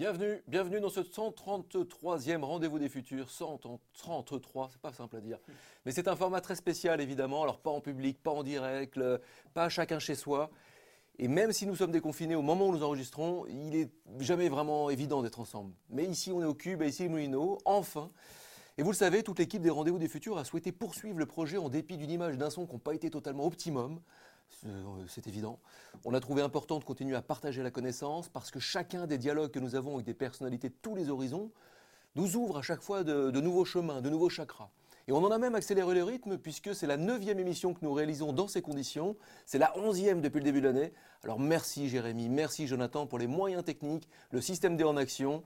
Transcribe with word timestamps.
Bienvenue, 0.00 0.42
bienvenue 0.48 0.80
dans 0.80 0.88
ce 0.88 1.00
133e 1.00 2.42
rendez-vous 2.42 2.78
des 2.78 2.88
futurs. 2.88 3.30
133, 3.30 4.70
c'est 4.72 4.80
pas 4.80 4.94
simple 4.94 5.16
à 5.16 5.20
dire. 5.20 5.36
Mais 5.84 5.92
c'est 5.92 6.08
un 6.08 6.16
format 6.16 6.40
très 6.40 6.54
spécial 6.54 7.02
évidemment. 7.02 7.42
Alors 7.42 7.58
pas 7.58 7.68
en 7.68 7.82
public, 7.82 8.18
pas 8.22 8.30
en 8.30 8.42
direct, 8.42 8.98
pas 9.52 9.68
chacun 9.68 9.98
chez 9.98 10.14
soi. 10.14 10.48
Et 11.18 11.28
même 11.28 11.52
si 11.52 11.66
nous 11.66 11.76
sommes 11.76 11.90
déconfinés 11.90 12.34
au 12.34 12.40
moment 12.40 12.68
où 12.68 12.72
nous 12.72 12.82
enregistrons, 12.82 13.44
il 13.48 13.68
n'est 13.68 13.90
jamais 14.20 14.48
vraiment 14.48 14.88
évident 14.88 15.20
d'être 15.20 15.38
ensemble. 15.38 15.74
Mais 15.90 16.06
ici, 16.06 16.32
on 16.32 16.40
est 16.40 16.46
au 16.46 16.54
Cube, 16.54 16.80
et 16.80 16.88
ici, 16.88 17.06
Moulineau, 17.06 17.58
enfin. 17.66 18.10
Et 18.78 18.82
vous 18.82 18.92
le 18.92 18.96
savez, 18.96 19.22
toute 19.22 19.38
l'équipe 19.38 19.60
des 19.60 19.68
Rendez-vous 19.68 19.98
des 19.98 20.08
Futurs 20.08 20.38
a 20.38 20.46
souhaité 20.46 20.72
poursuivre 20.72 21.18
le 21.18 21.26
projet 21.26 21.58
en 21.58 21.68
dépit 21.68 21.98
d'une 21.98 22.10
image 22.10 22.38
d'un 22.38 22.48
son 22.48 22.64
qui 22.64 22.72
n'a 22.72 22.78
pas 22.78 22.94
été 22.94 23.10
totalement 23.10 23.44
optimum. 23.44 24.00
Euh, 24.66 25.04
c'est 25.08 25.26
évident. 25.26 25.58
On 26.04 26.14
a 26.14 26.20
trouvé 26.20 26.42
important 26.42 26.78
de 26.78 26.84
continuer 26.84 27.16
à 27.16 27.22
partager 27.22 27.62
la 27.62 27.70
connaissance 27.70 28.28
parce 28.28 28.50
que 28.50 28.60
chacun 28.60 29.06
des 29.06 29.18
dialogues 29.18 29.50
que 29.50 29.58
nous 29.58 29.74
avons 29.74 29.94
avec 29.94 30.06
des 30.06 30.14
personnalités 30.14 30.68
de 30.68 30.74
tous 30.82 30.94
les 30.94 31.10
horizons 31.10 31.50
nous 32.16 32.36
ouvre 32.36 32.58
à 32.58 32.62
chaque 32.62 32.82
fois 32.82 33.04
de, 33.04 33.40
nouveaux 33.40 33.64
chemins, 33.64 34.00
de 34.00 34.10
nouveaux 34.10 34.28
chakras. 34.28 34.70
Et 35.08 35.12
on 35.12 35.18
en 35.18 35.30
a 35.30 35.38
même 35.38 35.54
accéléré 35.54 35.94
le 35.94 36.04
rythme 36.04 36.38
puisque 36.38 36.74
c'est 36.74 36.86
la 36.86 36.96
neuvième 36.96 37.38
émission 37.38 37.74
que 37.74 37.80
nous 37.82 37.92
réalisons 37.92 38.32
dans 38.32 38.48
ces 38.48 38.62
conditions. 38.62 39.16
C'est 39.46 39.58
la 39.58 39.76
onzième 39.78 40.20
depuis 40.20 40.38
le 40.38 40.44
début 40.44 40.60
de 40.60 40.66
l'année. 40.66 40.92
Alors 41.24 41.40
merci 41.40 41.88
Jérémy, 41.88 42.28
merci 42.28 42.66
Jonathan 42.66 43.06
pour 43.06 43.18
les 43.18 43.26
moyens 43.26 43.64
techniques, 43.64 44.08
le 44.30 44.40
système 44.40 44.76
D 44.76 44.84
en 44.84 44.96
action 44.96 45.42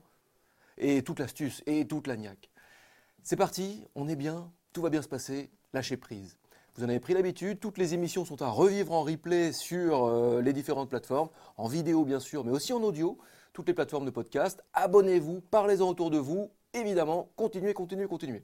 et 0.77 1.03
toute 1.03 1.19
l'astuce 1.19 1.63
et 1.65 1.87
toute 1.87 2.07
la 2.07 2.17
niaque. 2.17 2.49
C'est 3.23 3.37
parti, 3.37 3.83
on 3.95 4.07
est 4.07 4.15
bien, 4.15 4.51
tout 4.73 4.81
va 4.81 4.89
bien 4.89 5.01
se 5.01 5.07
passer, 5.07 5.49
lâchez 5.73 5.97
prise. 5.97 6.37
Vous 6.77 6.83
en 6.83 6.89
avez 6.89 6.99
pris 6.99 7.13
l'habitude, 7.13 7.61
toutes 7.61 7.77
les 7.77 7.93
émissions 7.93 8.25
sont 8.25 8.41
à 8.41 8.49
revivre 8.49 8.91
en 8.91 9.03
replay 9.03 9.53
sur 9.53 10.07
euh, 10.07 10.41
les 10.41 10.51
différentes 10.51 10.89
plateformes, 10.89 11.29
en 11.55 11.69
vidéo 11.69 12.03
bien 12.03 12.19
sûr, 12.19 12.43
mais 12.43 12.51
aussi 12.51 12.73
en 12.73 12.83
audio, 12.83 13.17
toutes 13.53 13.69
les 13.69 13.73
plateformes 13.73 14.03
de 14.03 14.09
podcast. 14.09 14.61
Abonnez-vous, 14.73 15.39
parlez-en 15.39 15.87
autour 15.87 16.11
de 16.11 16.17
vous, 16.17 16.51
évidemment, 16.73 17.29
continuez, 17.37 17.73
continuez, 17.73 18.07
continuez. 18.07 18.43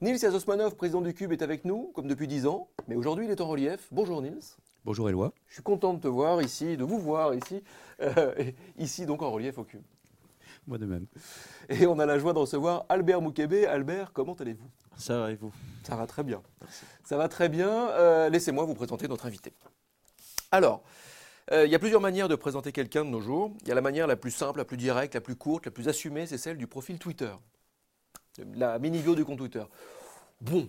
Nils 0.00 0.22
Yazosmanov, 0.22 0.76
président 0.76 1.00
du 1.00 1.12
Cube, 1.12 1.32
est 1.32 1.42
avec 1.42 1.64
nous, 1.64 1.90
comme 1.92 2.06
depuis 2.06 2.28
10 2.28 2.46
ans, 2.46 2.68
mais 2.86 2.94
aujourd'hui 2.94 3.24
il 3.24 3.32
est 3.32 3.40
en 3.40 3.48
relief. 3.48 3.88
Bonjour 3.90 4.22
Nils. 4.22 4.54
Bonjour 4.84 5.08
Eloi. 5.08 5.32
Je 5.48 5.54
suis 5.54 5.62
content 5.64 5.92
de 5.94 5.98
te 6.00 6.06
voir 6.08 6.40
ici, 6.42 6.76
de 6.76 6.84
vous 6.84 7.00
voir 7.00 7.34
ici, 7.34 7.64
euh, 8.00 8.32
ici 8.78 9.06
donc 9.06 9.22
en 9.22 9.30
relief 9.32 9.58
au 9.58 9.64
Cube. 9.64 9.82
Moi 10.68 10.78
de 10.78 10.86
même. 10.86 11.06
Et 11.68 11.88
on 11.88 11.98
a 11.98 12.06
la 12.06 12.16
joie 12.20 12.32
de 12.32 12.38
recevoir 12.38 12.86
Albert 12.88 13.20
Moukébé. 13.20 13.66
Albert, 13.66 14.12
comment 14.12 14.34
allez-vous? 14.34 14.70
Ça 15.00 15.18
va 15.18 15.32
et 15.32 15.34
vous? 15.34 15.52
Ça 15.82 15.96
va 15.96 16.06
très 16.06 16.22
bien. 16.22 16.42
Ça 17.04 17.16
va 17.16 17.28
très 17.28 17.48
bien. 17.48 17.88
Euh, 17.90 18.28
laissez-moi 18.28 18.64
vous 18.64 18.74
présenter 18.74 19.08
notre 19.08 19.26
invité. 19.26 19.52
Alors, 20.52 20.82
euh, 21.50 21.66
il 21.66 21.72
y 21.72 21.74
a 21.74 21.78
plusieurs 21.78 22.00
manières 22.00 22.28
de 22.28 22.36
présenter 22.36 22.70
quelqu'un 22.70 23.04
de 23.04 23.10
nos 23.10 23.20
jours. 23.20 23.52
Il 23.62 23.68
y 23.68 23.72
a 23.72 23.74
la 23.74 23.80
manière 23.80 24.06
la 24.06 24.16
plus 24.16 24.30
simple, 24.30 24.58
la 24.58 24.64
plus 24.64 24.76
directe, 24.76 25.14
la 25.14 25.20
plus 25.20 25.36
courte, 25.36 25.66
la 25.66 25.72
plus 25.72 25.88
assumée, 25.88 26.26
c'est 26.26 26.38
celle 26.38 26.56
du 26.56 26.66
profil 26.66 26.98
Twitter 26.98 27.32
la 28.54 28.78
mini-bio 28.78 29.14
du 29.14 29.24
compte 29.24 29.38
Twitter. 29.38 29.64
Bon. 30.40 30.68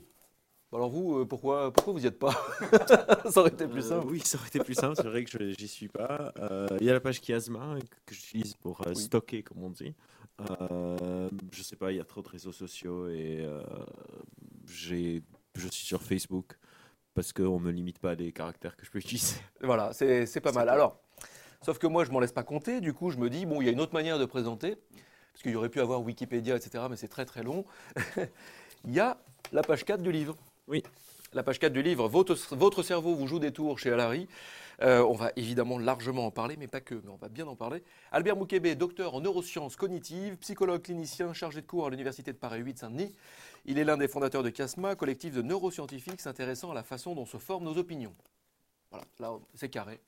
Alors 0.74 0.90
vous, 0.90 1.20
euh, 1.20 1.26
pourquoi, 1.26 1.74
pourquoi 1.74 1.92
vous 1.92 2.00
n'y 2.00 2.06
êtes 2.06 2.18
pas? 2.18 2.34
Ça 3.30 3.42
aurait 3.42 3.50
été 3.50 3.68
plus 3.68 3.82
simple. 3.82 4.08
Euh, 4.08 4.12
oui, 4.12 4.22
ça 4.24 4.38
aurait 4.38 4.48
été 4.48 4.60
plus 4.60 4.74
simple. 4.74 4.96
C'est 4.96 5.08
vrai 5.08 5.26
que 5.26 5.30
je 5.30 5.44
n'y 5.44 5.68
suis 5.68 5.90
pas. 5.90 6.32
Euh, 6.40 6.66
il 6.80 6.88
y 6.88 6.90
a 6.90 6.94
la 6.94 7.02
page 7.02 7.20
Chiasma 7.20 7.76
que 8.06 8.16
j'utilise 8.16 8.54
pour 8.54 8.82
stocker, 8.94 9.44
comme 9.44 9.62
on 9.64 9.70
dit. 9.70 9.94
Je 10.40 11.64
sais 11.64 11.76
pas, 11.76 11.92
il 11.92 11.98
y 11.98 12.02
a 12.02 12.06
trop 12.06 12.22
de 12.22 12.30
réseaux 12.30 12.52
sociaux 12.52 13.10
et 13.10 13.46
j'ai, 14.68 15.24
je 15.56 15.68
suis 15.68 15.86
sur 15.86 16.02
Facebook 16.02 16.58
parce 17.14 17.34
qu'on 17.34 17.60
ne 17.60 17.66
me 17.66 17.72
limite 17.72 18.00
pas 18.00 18.16
les 18.16 18.32
caractères 18.32 18.76
que 18.76 18.86
je 18.86 18.92
peux 18.92 19.00
utiliser. 19.00 19.36
Voilà, 19.62 19.92
c'est 19.94 20.42
pas 20.42 20.52
mal. 20.52 20.70
Alors, 20.70 21.00
sauf 21.62 21.78
que 21.78 21.88
moi, 21.88 22.06
je 22.06 22.12
m'en 22.12 22.20
laisse 22.20 22.32
pas 22.32 22.44
compter. 22.44 22.82
Du 22.82 22.94
coup, 22.94 23.12
je 23.12 23.18
me 23.18 23.30
dis, 23.30 23.46
bon, 23.46 23.62
il 23.62 23.66
y 23.66 23.70
a 23.70 23.72
une 23.72 23.82
autre 23.82 23.94
manière 23.94 24.18
de 24.18 24.26
présenter 24.26 24.78
parce 25.32 25.44
qu'il 25.44 25.52
y 25.52 25.56
aurait 25.56 25.70
pu 25.70 25.80
avoir 25.80 26.02
Wikipédia, 26.02 26.56
etc., 26.56 26.86
mais 26.90 26.96
c'est 26.96 27.08
très 27.08 27.26
très 27.26 27.44
long. 27.44 27.66
Il 28.86 28.94
y 28.94 29.00
a 29.00 29.18
la 29.52 29.62
page 29.62 29.86
4 29.86 30.02
du 30.02 30.12
livre. 30.12 30.36
Oui. 30.68 30.84
La 31.34 31.44
page 31.44 31.60
4 31.60 31.72
du 31.72 31.82
livre, 31.82 32.08
Votre, 32.10 32.36
votre 32.56 32.84
cerveau 32.84 33.16
vous 33.16 33.28
joue 33.28 33.40
des 33.40 33.52
tours 33.52 33.80
chez 33.80 33.92
Alary. 33.92 34.28
Euh, 34.82 35.04
on 35.04 35.14
va 35.14 35.32
évidemment 35.36 35.78
largement 35.78 36.26
en 36.26 36.32
parler, 36.32 36.58
mais 36.58 36.68
pas 36.68 36.82
que, 36.82 36.96
mais 36.96 37.10
on 37.10 37.18
va 37.18 37.30
bien 37.30 37.46
en 37.46 37.56
parler. 37.56 37.84
Albert 38.12 38.36
Moukébé, 38.36 38.76
docteur 38.76 39.14
en 39.14 39.22
neurosciences 39.22 39.76
cognitives, 39.76 40.38
psychologue 40.38 40.82
clinicien 40.82 41.34
chargé 41.34 41.62
de 41.62 41.68
cours 41.68 41.86
à 41.86 41.90
l'Université 41.92 42.34
de 42.34 42.38
Paris 42.38 42.62
8 42.62 42.80
Saint-Denis. 42.80 43.14
Il 43.66 43.78
est 43.78 43.84
l'un 43.84 43.98
des 43.98 44.08
fondateurs 44.08 44.42
de 44.42 44.50
CASMA, 44.50 44.96
collectif 44.96 45.34
de 45.34 45.44
neuroscientifiques 45.44 46.20
s'intéressant 46.20 46.72
à 46.72 46.74
la 46.74 46.84
façon 46.84 47.14
dont 47.14 47.28
se 47.28 47.38
forment 47.38 47.66
nos 47.66 47.78
opinions. 47.78 48.16
Voilà, 48.90 49.06
là 49.20 49.38
c'est 49.54 49.70
carré. 49.70 50.02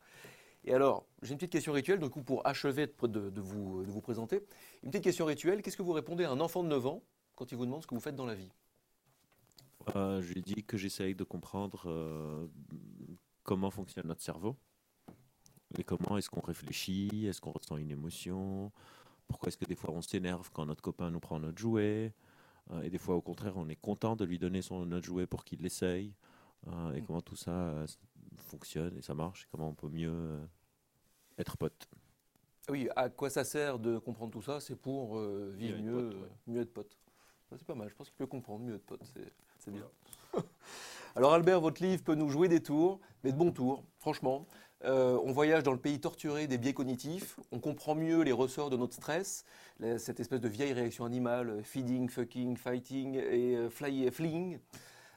Et 0.66 0.74
alors, 0.74 1.06
j'ai 1.22 1.34
une 1.34 1.38
petite 1.38 1.52
question 1.52 1.74
rituelle, 1.74 2.00
du 2.00 2.10
coup, 2.10 2.24
pour 2.24 2.46
achever 2.48 2.88
de, 2.88 3.42
vous, 3.42 4.02
présenter. 4.02 4.42
Une 4.82 4.90
petite 4.90 5.04
question 5.04 5.26
rituelle, 5.26 5.62
qu'est-ce 5.62 5.78
que 5.78 5.84
vous 5.84 5.92
répondez 5.92 6.24
à 6.24 6.32
un 6.32 6.40
enfant 6.40 6.64
de 6.64 6.70
9 6.70 6.88
ans 6.88 7.04
quand 7.36 7.52
il 7.52 7.58
vous 7.58 7.66
demande 7.66 7.82
ce 7.84 7.88
que 7.88 7.94
vous 7.94 8.02
faites 8.02 8.16
dans 8.16 8.26
la 8.26 8.36
vie? 8.36 8.50
Euh, 9.96 10.22
Je 10.22 10.34
lui 10.34 10.42
dis 10.42 10.64
que 10.64 10.78
j'essaye 10.78 11.16
de 11.16 11.26
comprendre 11.26 11.84
euh, 11.88 12.48
comment 13.44 13.70
fonctionne 13.70 14.08
notre 14.08 14.22
cerveau. 14.22 14.56
Et 15.78 15.84
comment 15.84 16.18
est-ce 16.18 16.30
qu'on 16.30 16.42
réfléchit 16.42 17.26
Est-ce 17.28 17.42
qu'on 17.42 17.52
ressent 17.52 17.78
une 17.78 17.92
émotion 17.92 18.72
Pourquoi 19.28 19.48
est-ce 19.48 19.58
que 19.58 19.66
des 19.66 19.76
fois 19.76 19.92
on 19.92 20.02
s'énerve 20.02 20.50
quand 20.54 20.66
notre 20.66 20.82
copain 20.82 21.10
nous 21.10 21.20
prend 21.20 21.40
notre 21.40 21.58
jouet 21.58 22.14
euh, 22.72 22.82
Et 22.84 22.90
des 22.90 23.00
fois, 23.00 23.16
au 23.16 23.22
contraire, 23.22 23.58
on 23.58 23.68
est 23.70 23.76
content 23.76 24.16
de 24.16 24.26
lui 24.26 24.38
donner 24.38 24.62
son, 24.62 24.86
notre 24.86 25.06
jouet 25.06 25.26
pour 25.26 25.44
qu'il 25.44 25.62
l'essaye. 25.62 26.14
et 26.96 27.02
comment 27.02 27.22
tout 27.22 27.36
ça 27.36 27.86
fonctionne 28.38 28.98
et 28.98 29.02
ça 29.02 29.14
marche, 29.14 29.48
comment 29.52 29.70
on 29.70 29.74
peut 29.74 29.90
mieux 29.90 30.12
euh, 30.12 30.46
être 31.38 31.58
pote. 31.58 31.90
Oui, 32.70 32.88
à 32.96 33.10
quoi 33.10 33.30
ça 33.30 33.44
sert 33.44 33.80
de 33.80 33.98
comprendre 33.98 34.32
tout 34.32 34.42
ça? 34.42 34.60
C'est 34.60 34.76
pour 34.76 35.18
euh, 35.18 35.52
vivre 35.56 35.82
mieux, 35.82 36.12
mieux 36.48 36.62
être 36.62 36.74
pote. 36.74 36.98
C'est 37.52 37.66
pas 37.66 37.76
mal, 37.76 37.90
je 37.90 37.96
pense 37.96 38.10
qu'il 38.10 38.18
peut 38.18 38.26
comprendre 38.26 38.66
mieux 38.66 38.76
être 38.76 38.86
pote, 38.86 39.04
c'est 39.60 39.72
bien. 39.72 39.88
Alors 41.16 41.34
Albert, 41.34 41.62
votre 41.62 41.84
livre 41.84 42.04
peut 42.04 42.16
nous 42.16 42.30
jouer 42.30 42.48
des 42.48 42.62
tours, 42.62 43.00
mais 43.24 43.32
de 43.32 43.38
bons 43.38 43.52
tours, 43.52 43.84
franchement. 44.00 44.48
Euh, 44.84 45.18
on 45.24 45.32
voyage 45.32 45.64
dans 45.64 45.72
le 45.72 45.78
pays 45.78 46.00
torturé 46.00 46.48
des 46.48 46.58
biais 46.58 46.74
cognitifs, 46.74 47.40
on 47.52 47.60
comprend 47.60 47.96
mieux 47.96 48.22
les 48.24 48.32
ressorts 48.32 48.70
de 48.70 48.76
notre 48.76 48.96
stress, 48.96 49.46
cette 49.98 50.20
espèce 50.20 50.42
de 50.42 50.50
vieille 50.50 50.74
réaction 50.74 51.06
animale, 51.06 51.62
feeding, 51.64 52.10
fucking, 52.10 52.58
fighting 52.58 53.16
et 53.16 53.70
fly, 53.70 54.12
fleeing, 54.12 54.60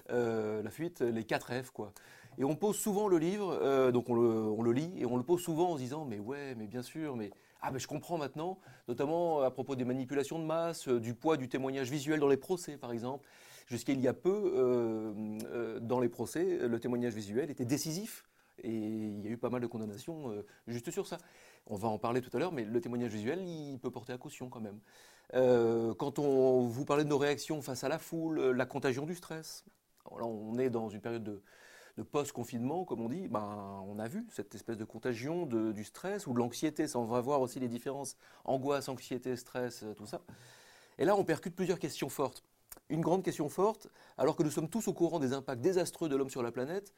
la 0.08 0.70
fuite, 0.70 1.00
les 1.00 1.24
4 1.24 1.62
F 1.62 1.70
quoi. 1.70 1.92
Et 2.38 2.44
on 2.44 2.54
pose 2.54 2.76
souvent 2.76 3.08
le 3.08 3.18
livre, 3.18 3.58
euh, 3.62 3.90
donc 3.92 4.10
on 4.10 4.14
le, 4.62 4.72
lit, 4.72 4.92
et 4.98 5.06
on 5.06 5.16
le 5.16 5.22
pose 5.22 5.40
souvent 5.40 5.70
en 5.70 5.76
se 5.76 5.82
disant 5.82 6.04
Mais 6.04 6.18
ouais, 6.18 6.54
mais 6.56 6.66
bien 6.66 6.82
sûr, 6.82 7.16
mais. 7.16 7.30
Ah, 7.62 7.70
mais 7.72 7.78
je 7.78 7.88
comprends 7.88 8.18
maintenant, 8.18 8.58
notamment 8.86 9.40
à 9.40 9.50
propos 9.50 9.76
des 9.76 9.86
manipulations 9.86 10.38
de 10.38 10.44
masse, 10.44 10.88
euh, 10.88 11.00
du 11.00 11.14
poids 11.14 11.38
du 11.38 11.48
témoignage 11.48 11.90
visuel 11.90 12.20
dans 12.20 12.28
les 12.28 12.36
procès, 12.36 12.76
par 12.76 12.92
exemple. 12.92 13.26
Jusqu'à 13.66 13.92
il 13.92 14.00
y 14.00 14.08
a 14.08 14.14
peu, 14.14 14.52
euh, 14.56 15.80
dans 15.80 16.00
les 16.00 16.08
procès, 16.08 16.66
le 16.66 16.80
témoignage 16.80 17.14
visuel 17.14 17.50
était 17.50 17.64
décisif. 17.64 18.24
Et 18.62 18.70
il 18.70 19.20
y 19.20 19.28
a 19.28 19.30
eu 19.30 19.36
pas 19.36 19.50
mal 19.50 19.60
de 19.60 19.66
condamnations 19.66 20.32
juste 20.66 20.90
sur 20.90 21.06
ça. 21.06 21.18
On 21.66 21.76
va 21.76 21.88
en 21.88 21.98
parler 21.98 22.22
tout 22.22 22.34
à 22.34 22.40
l'heure, 22.40 22.52
mais 22.52 22.64
le 22.64 22.80
témoignage 22.80 23.10
visuel, 23.10 23.42
il 23.46 23.78
peut 23.78 23.90
porter 23.90 24.14
à 24.14 24.18
caution 24.18 24.48
quand 24.48 24.62
même. 24.62 24.78
quand 25.96 26.18
on 26.18 26.62
vous 26.62 26.84
parlez 26.86 27.04
de 27.04 27.10
nos 27.10 27.18
réactions 27.18 27.60
face 27.60 27.84
à 27.84 27.90
la 27.90 27.98
foule, 27.98 28.40
la 28.40 28.64
contagion 28.64 29.04
du 29.04 29.14
stress, 29.14 29.64
là 30.10 30.24
on 30.24 30.58
est 30.58 30.70
dans 30.70 30.88
une 30.88 31.02
période 31.02 31.22
de, 31.22 31.42
de 31.96 32.02
post-confinement, 32.02 32.84
comme 32.84 33.00
on 33.00 33.08
dit, 33.08 33.28
ben, 33.28 33.82
on 33.88 33.98
a 33.98 34.06
vu 34.06 34.26
cette 34.30 34.54
espèce 34.54 34.76
de 34.76 34.84
contagion 34.84 35.46
du 35.46 35.84
stress 35.84 36.26
ou 36.26 36.32
de 36.32 36.38
l'anxiété. 36.38 36.86
Ça, 36.86 36.98
on 36.98 37.04
va 37.04 37.20
voir 37.20 37.40
aussi 37.40 37.58
les 37.58 37.68
différences 37.68 38.16
angoisse, 38.44 38.88
anxiété, 38.88 39.34
stress, 39.36 39.82
euh, 39.82 39.94
tout 39.94 40.06
ça. 40.06 40.20
Et 40.98 41.04
là, 41.04 41.16
on 41.16 41.24
percute 41.24 41.54
plusieurs 41.54 41.78
questions 41.78 42.08
fortes. 42.08 42.42
Une 42.88 43.00
grande 43.00 43.24
question 43.24 43.48
forte, 43.48 43.88
alors 44.16 44.36
que 44.36 44.42
nous 44.42 44.50
sommes 44.50 44.68
tous 44.68 44.86
au 44.86 44.92
courant 44.92 45.18
des 45.18 45.32
impacts 45.32 45.60
désastreux 45.60 46.08
de 46.08 46.16
l'homme 46.16 46.30
sur 46.30 46.42
la 46.42 46.52
planète, 46.52 46.92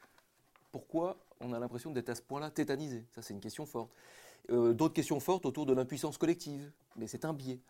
pourquoi 0.71 1.17
on 1.41 1.53
a 1.53 1.59
l'impression 1.59 1.91
d'être 1.91 2.11
à 2.11 2.15
ce 2.15 2.23
point-là 2.23 2.51
tétanisé? 2.51 3.07
Ça, 3.15 3.23
c'est 3.23 3.33
une 3.33 3.41
question 3.41 3.65
forte. 3.65 3.91
Euh, 4.51 4.75
d'autres 4.75 4.95
questions 4.95 5.21
fortes 5.21 5.47
autour 5.47 5.67
de 5.67 5.73
l'impuissance 5.73 6.19
collective, 6.19 6.71
mais 6.97 7.07
c'est 7.07 7.25
un 7.25 7.33
biais. 7.33 7.61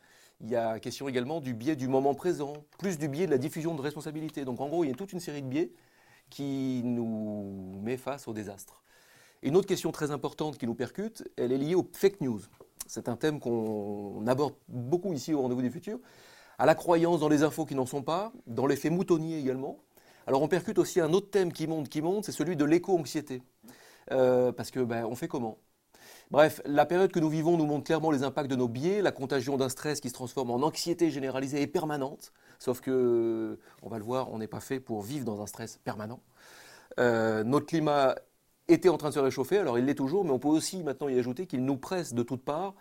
Il 0.40 0.48
y 0.48 0.56
a 0.56 0.78
question 0.78 1.08
également 1.08 1.40
du 1.40 1.54
biais 1.54 1.76
du 1.76 1.88
moment 1.88 2.14
présent, 2.14 2.54
plus 2.78 2.98
du 2.98 3.08
biais 3.08 3.26
de 3.26 3.30
la 3.30 3.38
diffusion 3.38 3.74
de 3.74 3.80
responsabilité. 3.80 4.44
Donc 4.44 4.60
en 4.60 4.68
gros, 4.68 4.84
il 4.84 4.88
y 4.88 4.92
a 4.92 4.96
toute 4.96 5.12
une 5.12 5.20
série 5.20 5.42
de 5.42 5.48
biais 5.48 5.72
qui 6.30 6.82
nous 6.84 7.80
met 7.82 7.96
face 7.96 8.28
au 8.28 8.32
désastre. 8.32 8.82
Une 9.42 9.56
autre 9.56 9.66
question 9.66 9.92
très 9.92 10.10
importante 10.10 10.58
qui 10.58 10.66
nous 10.66 10.74
percute, 10.74 11.28
elle 11.36 11.52
est 11.52 11.58
liée 11.58 11.74
aux 11.74 11.88
fake 11.92 12.20
news. 12.20 12.40
C'est 12.86 13.08
un 13.08 13.16
thème 13.16 13.38
qu'on 13.40 14.26
aborde 14.26 14.54
beaucoup 14.68 15.12
ici 15.12 15.34
au 15.34 15.42
Rendez-vous 15.42 15.62
du 15.62 15.70
Futur, 15.70 15.98
à 16.58 16.66
la 16.66 16.74
croyance 16.74 17.20
dans 17.20 17.28
les 17.28 17.42
infos 17.42 17.64
qui 17.64 17.74
n'en 17.74 17.86
sont 17.86 18.02
pas, 18.02 18.32
dans 18.46 18.66
l'effet 18.66 18.90
moutonnier 18.90 19.38
également. 19.38 19.78
Alors 20.26 20.42
on 20.42 20.48
percute 20.48 20.78
aussi 20.78 21.00
un 21.00 21.12
autre 21.12 21.30
thème 21.30 21.52
qui 21.52 21.66
monte, 21.66 21.88
qui 21.88 22.02
monte, 22.02 22.24
c'est 22.24 22.32
celui 22.32 22.56
de 22.56 22.64
l'éco-anxiété. 22.64 23.42
Euh, 24.10 24.52
parce 24.52 24.70
que 24.70 24.80
ben, 24.80 25.04
on 25.04 25.14
fait 25.14 25.28
comment? 25.28 25.58
Bref, 26.30 26.60
la 26.66 26.84
période 26.84 27.10
que 27.10 27.20
nous 27.20 27.30
vivons 27.30 27.56
nous 27.56 27.64
montre 27.64 27.84
clairement 27.84 28.10
les 28.10 28.22
impacts 28.22 28.50
de 28.50 28.56
nos 28.56 28.68
biais, 28.68 29.00
la 29.00 29.12
contagion 29.12 29.56
d'un 29.56 29.70
stress 29.70 30.00
qui 30.00 30.08
se 30.08 30.14
transforme 30.14 30.50
en 30.50 30.56
anxiété 30.56 31.10
généralisée 31.10 31.62
et 31.62 31.66
permanente. 31.66 32.32
Sauf 32.58 32.80
que, 32.80 33.58
on 33.82 33.88
va 33.88 33.98
le 33.98 34.04
voir, 34.04 34.30
on 34.30 34.38
n'est 34.38 34.48
pas 34.48 34.60
fait 34.60 34.80
pour 34.80 35.02
vivre 35.02 35.24
dans 35.24 35.40
un 35.40 35.46
stress 35.46 35.78
permanent. 35.78 36.20
Euh, 36.98 37.44
notre 37.44 37.66
climat 37.66 38.16
était 38.66 38.90
en 38.90 38.98
train 38.98 39.08
de 39.08 39.14
se 39.14 39.20
réchauffer, 39.20 39.58
alors 39.58 39.78
il 39.78 39.86
l'est 39.86 39.94
toujours, 39.94 40.24
mais 40.24 40.32
on 40.32 40.38
peut 40.38 40.48
aussi 40.48 40.82
maintenant 40.82 41.08
y 41.08 41.18
ajouter 41.18 41.46
qu'il 41.46 41.64
nous 41.64 41.76
presse 41.78 42.12
de 42.12 42.22
toutes 42.22 42.44
parts 42.44 42.74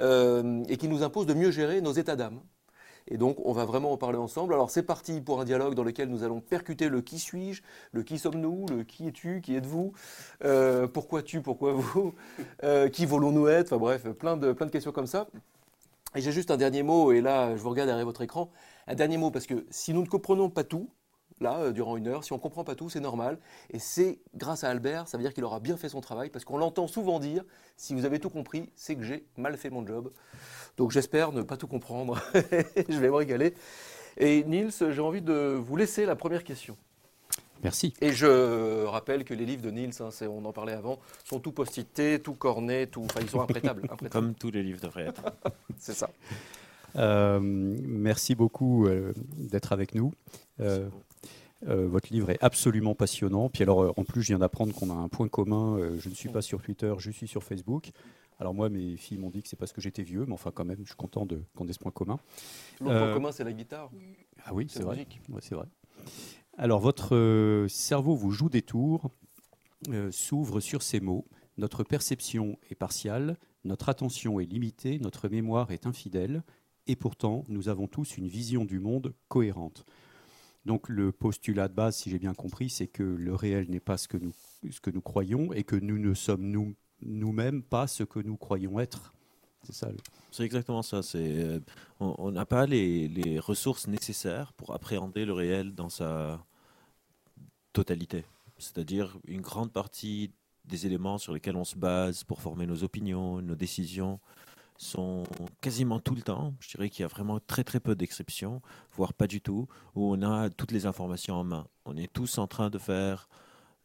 et 0.00 0.76
qui 0.76 0.86
nous 0.86 1.02
impose 1.02 1.26
de 1.26 1.34
mieux 1.34 1.50
gérer 1.50 1.80
nos 1.80 1.90
états 1.90 2.14
d'âme. 2.14 2.40
Et 3.10 3.16
donc, 3.16 3.36
on 3.44 3.52
va 3.52 3.64
vraiment 3.64 3.92
en 3.92 3.96
parler 3.96 4.18
ensemble. 4.18 4.54
Alors, 4.54 4.70
c'est 4.70 4.82
parti 4.82 5.20
pour 5.20 5.40
un 5.40 5.44
dialogue 5.44 5.74
dans 5.74 5.84
lequel 5.84 6.08
nous 6.08 6.22
allons 6.22 6.40
percuter 6.40 6.88
le 6.88 7.00
qui 7.00 7.18
suis-je, 7.18 7.62
le 7.92 8.02
qui 8.02 8.18
sommes-nous, 8.18 8.66
le 8.66 8.84
qui 8.84 9.08
es-tu, 9.08 9.40
qui 9.40 9.56
êtes-vous, 9.56 9.92
euh, 10.44 10.86
pourquoi 10.86 11.22
tu, 11.22 11.40
pourquoi 11.40 11.72
vous, 11.72 12.14
euh, 12.64 12.88
qui 12.88 13.06
voulons-nous 13.06 13.48
être, 13.48 13.72
enfin 13.72 13.78
bref, 13.78 14.08
plein 14.10 14.36
de, 14.36 14.52
plein 14.52 14.66
de 14.66 14.70
questions 14.70 14.92
comme 14.92 15.06
ça. 15.06 15.28
Et 16.14 16.20
j'ai 16.20 16.32
juste 16.32 16.50
un 16.50 16.56
dernier 16.56 16.82
mot, 16.82 17.12
et 17.12 17.20
là, 17.20 17.56
je 17.56 17.62
vous 17.62 17.70
regarde 17.70 17.88
derrière 17.88 18.06
votre 18.06 18.22
écran, 18.22 18.50
un 18.86 18.94
dernier 18.94 19.18
mot, 19.18 19.30
parce 19.30 19.46
que 19.46 19.66
si 19.70 19.92
nous 19.92 20.02
ne 20.02 20.08
comprenons 20.08 20.50
pas 20.50 20.64
tout, 20.64 20.90
là, 21.40 21.58
euh, 21.58 21.72
durant 21.72 21.96
une 21.96 22.08
heure. 22.08 22.24
Si 22.24 22.32
on 22.32 22.36
ne 22.36 22.40
comprend 22.40 22.64
pas 22.64 22.74
tout, 22.74 22.88
c'est 22.88 23.00
normal. 23.00 23.38
Et 23.70 23.78
c'est 23.78 24.18
grâce 24.34 24.64
à 24.64 24.70
Albert, 24.70 25.08
ça 25.08 25.16
veut 25.16 25.22
dire 25.22 25.34
qu'il 25.34 25.44
aura 25.44 25.60
bien 25.60 25.76
fait 25.76 25.88
son 25.88 26.00
travail, 26.00 26.30
parce 26.30 26.44
qu'on 26.44 26.58
l'entend 26.58 26.86
souvent 26.86 27.18
dire, 27.18 27.44
si 27.76 27.94
vous 27.94 28.04
avez 28.04 28.18
tout 28.18 28.30
compris, 28.30 28.70
c'est 28.74 28.94
que 28.94 29.02
j'ai 29.02 29.24
mal 29.36 29.56
fait 29.56 29.70
mon 29.70 29.86
job. 29.86 30.10
Donc 30.76 30.90
j'espère 30.90 31.32
ne 31.32 31.42
pas 31.42 31.56
tout 31.56 31.66
comprendre. 31.66 32.20
je 32.34 32.98
vais 32.98 33.08
me 33.08 33.14
régaler. 33.14 33.54
Et 34.16 34.44
Niels, 34.44 34.70
j'ai 34.70 35.00
envie 35.00 35.22
de 35.22 35.56
vous 35.56 35.76
laisser 35.76 36.04
la 36.04 36.16
première 36.16 36.44
question. 36.44 36.76
Merci. 37.62 37.92
Et 38.00 38.12
je 38.12 38.84
rappelle 38.84 39.24
que 39.24 39.34
les 39.34 39.44
livres 39.44 39.62
de 39.62 39.70
Niels, 39.70 39.90
hein, 40.00 40.10
on 40.28 40.44
en 40.44 40.52
parlait 40.52 40.72
avant, 40.72 40.98
sont 41.24 41.40
tout 41.40 41.52
post-ités, 41.52 42.20
tout 42.20 42.34
cornés, 42.34 42.86
tout, 42.86 43.02
enfin 43.04 43.20
ils 43.20 43.28
sont 43.28 43.40
imprêtables. 43.48 43.88
Comme 44.10 44.34
tous 44.34 44.50
les 44.50 44.62
livres 44.62 44.80
devraient 44.80 45.06
être. 45.06 45.22
c'est 45.78 45.94
ça. 45.94 46.10
Euh, 46.96 47.40
merci 47.40 48.34
beaucoup 48.34 48.86
euh, 48.86 49.12
d'être 49.36 49.72
avec 49.72 49.94
nous. 49.94 50.12
Euh, 50.60 50.88
votre 51.62 52.12
livre 52.12 52.30
est 52.30 52.38
absolument 52.40 52.94
passionnant. 52.94 53.48
Puis 53.48 53.62
alors, 53.64 53.92
en 53.98 54.04
plus, 54.04 54.22
je 54.22 54.28
viens 54.28 54.38
d'apprendre 54.38 54.72
qu'on 54.74 54.90
a 54.90 54.94
un 54.94 55.08
point 55.08 55.28
commun. 55.28 55.78
je 55.98 56.08
ne 56.08 56.14
suis 56.14 56.28
pas 56.28 56.42
sur 56.42 56.62
Twitter, 56.62 56.94
je 56.98 57.10
suis 57.10 57.26
sur 57.26 57.42
Facebook. 57.42 57.90
Alors 58.38 58.54
moi, 58.54 58.68
mes 58.68 58.96
filles 58.96 59.18
m'ont 59.18 59.30
dit 59.30 59.42
que 59.42 59.48
c'est 59.48 59.56
parce 59.56 59.72
que 59.72 59.80
j'étais 59.80 60.04
vieux, 60.04 60.24
mais 60.24 60.34
enfin 60.34 60.52
quand 60.52 60.64
même, 60.64 60.78
je 60.82 60.90
suis 60.90 60.96
content 60.96 61.26
qu'on 61.56 61.66
ait 61.66 61.72
ce 61.72 61.80
point 61.80 61.90
commun. 61.90 62.20
Le 62.80 62.86
point 62.86 63.12
commun, 63.12 63.32
c'est 63.32 63.42
la 63.42 63.52
guitare. 63.52 63.90
Ah 64.44 64.54
oui, 64.54 64.66
c'est 64.68 64.84
vrai. 64.84 65.04
c'est 65.40 65.56
vrai. 65.56 65.66
Alors 66.56 66.78
votre 66.78 67.66
cerveau 67.68 68.14
vous 68.14 68.30
joue 68.30 68.48
des 68.48 68.62
tours, 68.62 69.10
s'ouvre 70.12 70.60
sur 70.60 70.82
ces 70.82 71.00
mots. 71.00 71.26
Notre 71.56 71.82
perception 71.82 72.56
est 72.70 72.76
partiale, 72.76 73.36
notre 73.64 73.88
attention 73.88 74.38
est 74.38 74.46
limitée, 74.46 75.00
notre 75.00 75.28
mémoire 75.28 75.72
est 75.72 75.86
infidèle, 75.86 76.44
et 76.88 76.96
pourtant 76.96 77.44
nous 77.48 77.68
avons 77.68 77.86
tous 77.86 78.16
une 78.16 78.26
vision 78.26 78.64
du 78.64 78.80
monde 78.80 79.14
cohérente. 79.28 79.84
Donc 80.64 80.88
le 80.88 81.12
postulat 81.12 81.68
de 81.68 81.74
base, 81.74 81.96
si 81.96 82.10
j'ai 82.10 82.18
bien 82.18 82.34
compris, 82.34 82.68
c'est 82.68 82.88
que 82.88 83.02
le 83.02 83.34
réel 83.34 83.70
n'est 83.70 83.80
pas 83.80 83.96
ce 83.96 84.08
que 84.08 84.16
nous, 84.16 84.32
ce 84.70 84.80
que 84.80 84.90
nous 84.90 85.00
croyons 85.00 85.52
et 85.52 85.64
que 85.64 85.76
nous 85.76 85.98
ne 85.98 86.14
sommes 86.14 86.42
nous, 86.42 86.74
nous-mêmes 87.00 87.62
pas 87.62 87.86
ce 87.86 88.02
que 88.02 88.18
nous 88.18 88.36
croyons 88.36 88.80
être. 88.80 89.14
C'est 89.62 89.74
ça. 89.74 89.88
C'est 90.30 90.44
exactement 90.44 90.82
ça. 90.82 91.02
C'est, 91.02 91.42
euh, 91.42 91.60
on 92.00 92.30
n'a 92.30 92.46
pas 92.46 92.66
les, 92.66 93.08
les, 93.08 93.38
ressources 93.38 93.86
nécessaires 93.86 94.52
pour 94.52 94.74
appréhender 94.74 95.24
le 95.24 95.32
réel 95.32 95.74
dans 95.74 95.88
sa 95.88 96.44
totalité. 97.72 98.24
C'est-à-dire 98.58 99.18
une 99.26 99.40
grande 99.40 99.72
partie 99.72 100.32
des 100.64 100.86
éléments 100.86 101.18
sur 101.18 101.32
lesquels 101.32 101.56
on 101.56 101.64
se 101.64 101.76
base 101.76 102.24
pour 102.24 102.42
former 102.42 102.66
nos 102.66 102.84
opinions, 102.84 103.40
nos 103.40 103.54
décisions, 103.54 104.20
sont 104.78 105.24
quasiment 105.60 106.00
tout 106.00 106.14
le 106.14 106.22
temps. 106.22 106.54
Je 106.60 106.70
dirais 106.70 106.88
qu'il 106.88 107.02
y 107.02 107.04
a 107.04 107.08
vraiment 107.08 107.40
très 107.40 107.64
très 107.64 107.80
peu 107.80 107.94
d'exceptions, 107.94 108.62
voire 108.92 109.12
pas 109.12 109.26
du 109.26 109.40
tout, 109.42 109.66
où 109.94 110.14
on 110.14 110.22
a 110.22 110.48
toutes 110.50 110.72
les 110.72 110.86
informations 110.86 111.34
en 111.34 111.44
main. 111.44 111.66
On 111.84 111.96
est 111.96 112.10
tous 112.12 112.38
en 112.38 112.46
train 112.46 112.70
de 112.70 112.78
faire 112.78 113.28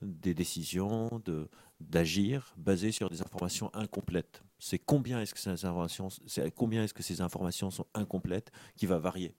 des 0.02 0.34
décisions, 0.34 1.22
de, 1.26 1.50
d'agir 1.90 2.54
basées 2.58 2.92
sur 2.92 3.10
des 3.10 3.22
informations 3.22 3.70
incomplètes. 3.74 4.44
C'est 4.60 4.80
combien 4.80 5.22
est-ce 5.22 5.34
que 5.34 5.40
ces 5.40 5.66
informations, 5.66 6.10
c'est 6.26 6.50
combien 6.52 6.84
est-ce 6.84 6.94
que 6.94 7.04
ces 7.04 7.22
informations 7.22 7.70
sont 7.72 7.86
incomplètes 7.94 8.52
qui 8.76 8.86
va 8.86 8.98
varier. 8.98 9.36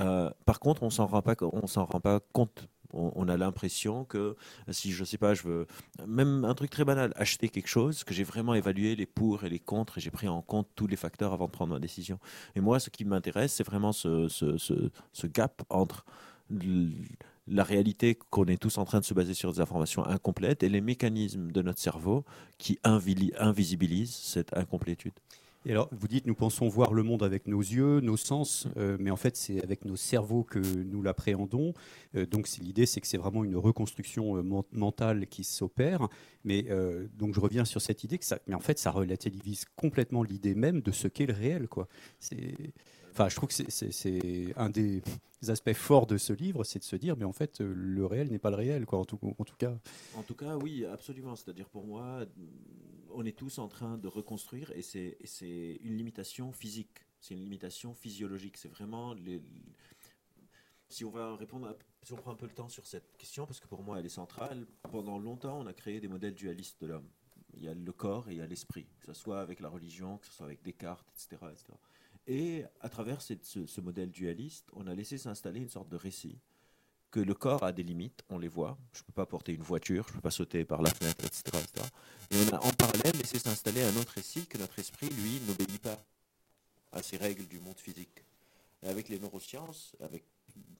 Euh, 0.00 0.30
par 0.46 0.60
contre, 0.60 0.82
on 0.82 0.90
s'en 0.90 1.06
rend 1.06 1.22
pas, 1.22 1.34
on 1.40 1.66
s'en 1.66 1.84
rend 1.84 2.00
pas 2.00 2.20
compte 2.32 2.68
on, 2.92 3.28
a 3.28 3.36
l'impression 3.36 4.04
que 4.04 4.36
si 4.70 4.92
je 4.92 5.04
sais 5.04 5.18
pas, 5.18 5.34
je 5.34 5.42
veux 5.42 5.66
même 6.06 6.44
un 6.44 6.54
truc 6.54 6.70
très 6.70 6.84
banal, 6.84 7.12
acheter 7.16 7.48
quelque 7.48 7.68
chose, 7.68 8.04
que 8.04 8.14
j'ai 8.14 8.24
vraiment 8.24 8.54
évalué 8.54 8.96
les 8.96 9.06
pour 9.06 9.44
et 9.44 9.48
les 9.48 9.58
contre 9.58 9.98
et 9.98 10.00
j'ai 10.00 10.10
pris 10.10 10.28
en 10.28 10.42
compte 10.42 10.68
tous 10.74 10.86
les 10.86 10.96
facteurs 10.96 11.32
avant 11.32 11.46
de 11.46 11.50
prendre 11.50 11.72
ma 11.72 11.78
décision. 11.78 12.18
Et 12.54 12.60
moi, 12.60 12.80
ce 12.80 12.90
qui 12.90 13.04
m'intéresse, 13.04 13.52
c'est 13.52 13.64
vraiment 13.64 13.92
ce, 13.92 15.26
gap 15.26 15.62
entre 15.68 16.04
la 17.50 17.64
réalité 17.64 18.16
qu'on 18.30 18.46
est 18.46 18.56
tous 18.60 18.78
en 18.78 18.84
train 18.84 19.00
de 19.00 19.04
se 19.04 19.14
baser 19.14 19.34
sur 19.34 19.52
des 19.52 19.60
informations 19.60 20.06
incomplètes 20.06 20.62
et 20.62 20.68
les 20.68 20.80
mécanismes 20.80 21.50
de 21.50 21.62
notre 21.62 21.80
cerveau 21.80 22.24
qui 22.58 22.78
invisibilisent 22.84 24.14
cette 24.14 24.56
incomplétude. 24.56 25.12
Et 25.66 25.72
alors, 25.72 25.90
vous 25.92 26.08
dites, 26.08 26.26
nous 26.26 26.34
pensons 26.34 26.68
voir 26.68 26.94
le 26.94 27.02
monde 27.02 27.22
avec 27.22 27.46
nos 27.46 27.60
yeux, 27.60 28.00
nos 28.00 28.16
sens, 28.16 28.64
mm. 28.64 28.70
euh, 28.78 28.96
mais 28.98 29.10
en 29.10 29.16
fait, 29.16 29.36
c'est 29.36 29.62
avec 29.62 29.84
nos 29.84 29.96
cerveaux 29.96 30.42
que 30.42 30.58
nous 30.58 31.02
l'appréhendons. 31.02 31.74
Euh, 32.14 32.24
donc, 32.24 32.48
l'idée, 32.58 32.86
c'est 32.86 33.02
que 33.02 33.06
c'est 33.06 33.18
vraiment 33.18 33.44
une 33.44 33.56
reconstruction 33.56 34.38
euh, 34.38 34.62
mentale 34.72 35.26
qui 35.26 35.44
s'opère. 35.44 36.08
Mais 36.44 36.66
donc, 37.18 37.34
je 37.34 37.40
reviens 37.40 37.66
sur 37.66 37.82
cette 37.82 38.02
idée 38.04 38.16
que 38.16 38.24
ça, 38.24 38.38
mais 38.46 38.54
en 38.54 38.60
fait, 38.60 38.78
ça 38.78 38.90
relativise 38.90 39.66
complètement 39.76 40.22
l'idée 40.22 40.54
même 40.54 40.80
de 40.80 40.90
ce 40.90 41.06
qu'est 41.06 41.26
le 41.26 41.34
réel, 41.34 41.68
quoi. 41.68 41.86
C'est 42.18 42.54
Enfin, 43.12 43.28
je 43.28 43.36
trouve 43.36 43.48
que 43.48 43.54
c'est 43.70 44.54
un 44.56 44.70
des 44.70 45.02
aspects 45.48 45.72
forts 45.72 46.06
de 46.06 46.16
ce 46.16 46.32
livre, 46.32 46.64
c'est 46.64 46.78
de 46.78 46.84
se 46.84 46.96
dire, 46.96 47.16
mais 47.16 47.24
en 47.24 47.32
fait, 47.32 47.60
le 47.60 48.06
réel 48.06 48.30
n'est 48.30 48.38
pas 48.38 48.50
le 48.50 48.56
réel, 48.56 48.86
quoi, 48.86 48.98
en 48.98 49.04
tout, 49.04 49.18
cas. 49.58 49.76
En 50.16 50.22
tout 50.22 50.34
cas, 50.34 50.56
oui, 50.56 50.84
absolument. 50.84 51.36
C'est-à-dire, 51.36 51.68
pour 51.68 51.86
moi, 51.86 52.24
on 53.12 53.24
est 53.24 53.36
tous 53.36 53.58
en 53.58 53.68
train 53.68 53.98
de 53.98 54.08
reconstruire 54.08 54.72
et 54.72 54.82
c'est 54.82 55.78
une 55.82 55.96
limitation 55.96 56.52
physique, 56.52 57.06
c'est 57.20 57.34
une 57.34 57.42
limitation 57.42 57.94
physiologique. 57.94 58.56
C'est 58.56 58.68
vraiment 58.68 59.14
si 60.88 61.04
on 61.04 61.10
va 61.10 61.36
répondre, 61.36 61.76
si 62.02 62.12
on 62.12 62.16
prend 62.16 62.32
un 62.32 62.36
peu 62.36 62.46
le 62.46 62.52
temps 62.52 62.68
sur 62.68 62.86
cette 62.86 63.16
question, 63.16 63.46
parce 63.46 63.60
que 63.60 63.68
pour 63.68 63.82
moi 63.82 63.98
elle 63.98 64.06
est 64.06 64.08
centrale, 64.08 64.66
pendant 64.90 65.18
longtemps 65.18 65.60
on 65.60 65.66
a 65.66 65.72
créé 65.72 66.00
des 66.00 66.08
modèles 66.08 66.34
dualistes 66.34 66.80
de 66.80 66.88
l'homme. 66.88 67.08
Il 67.54 67.64
y 67.64 67.68
a 67.68 67.74
le 67.74 67.92
corps 67.92 68.28
et 68.28 68.32
il 68.32 68.38
y 68.38 68.42
a 68.42 68.46
l'esprit, 68.46 68.86
que 69.00 69.06
ce 69.06 69.12
soit 69.14 69.40
avec 69.40 69.60
la 69.60 69.68
religion, 69.68 70.18
que 70.18 70.26
ce 70.26 70.32
soit 70.32 70.46
avec 70.46 70.62
Descartes, 70.62 71.06
etc. 71.14 71.42
etc. 71.52 71.72
Et 72.26 72.64
à 72.80 72.88
travers 72.88 73.20
ce, 73.22 73.80
modèle 73.80 74.10
dualiste, 74.10 74.68
on 74.72 74.86
a 74.86 74.94
laissé 74.94 75.18
s'installer 75.18 75.60
une 75.60 75.68
sorte 75.68 75.88
de 75.88 75.96
récit 75.96 76.38
que 77.10 77.18
le 77.18 77.34
corps 77.34 77.64
a 77.64 77.72
des 77.72 77.82
limites, 77.82 78.22
on 78.28 78.38
les 78.38 78.48
voit. 78.48 78.78
Je 78.92 79.00
ne 79.00 79.06
peux 79.06 79.12
pas 79.12 79.26
porter 79.26 79.52
une 79.52 79.62
voiture, 79.62 80.04
je 80.06 80.12
ne 80.12 80.16
peux 80.16 80.22
pas 80.22 80.30
sauter 80.30 80.64
par 80.64 80.80
la 80.80 80.90
fenêtre, 80.90 81.24
etc., 81.24 81.42
Et 82.30 82.36
on 82.36 82.56
a 82.56 82.60
en 82.60 82.70
parallèle 82.70 83.16
laissé 83.16 83.40
s'installer 83.40 83.82
un 83.82 83.96
autre 83.96 84.12
récit 84.12 84.46
que 84.46 84.58
notre 84.58 84.78
esprit, 84.78 85.08
lui, 85.08 85.40
n'obéit 85.48 85.82
pas 85.82 85.98
à 86.92 87.02
ces 87.02 87.16
règles 87.16 87.48
du 87.48 87.58
monde 87.58 87.78
physique. 87.78 88.24
Et 88.84 88.88
avec 88.88 89.08
les 89.08 89.18
neurosciences, 89.18 89.96
avec 90.00 90.24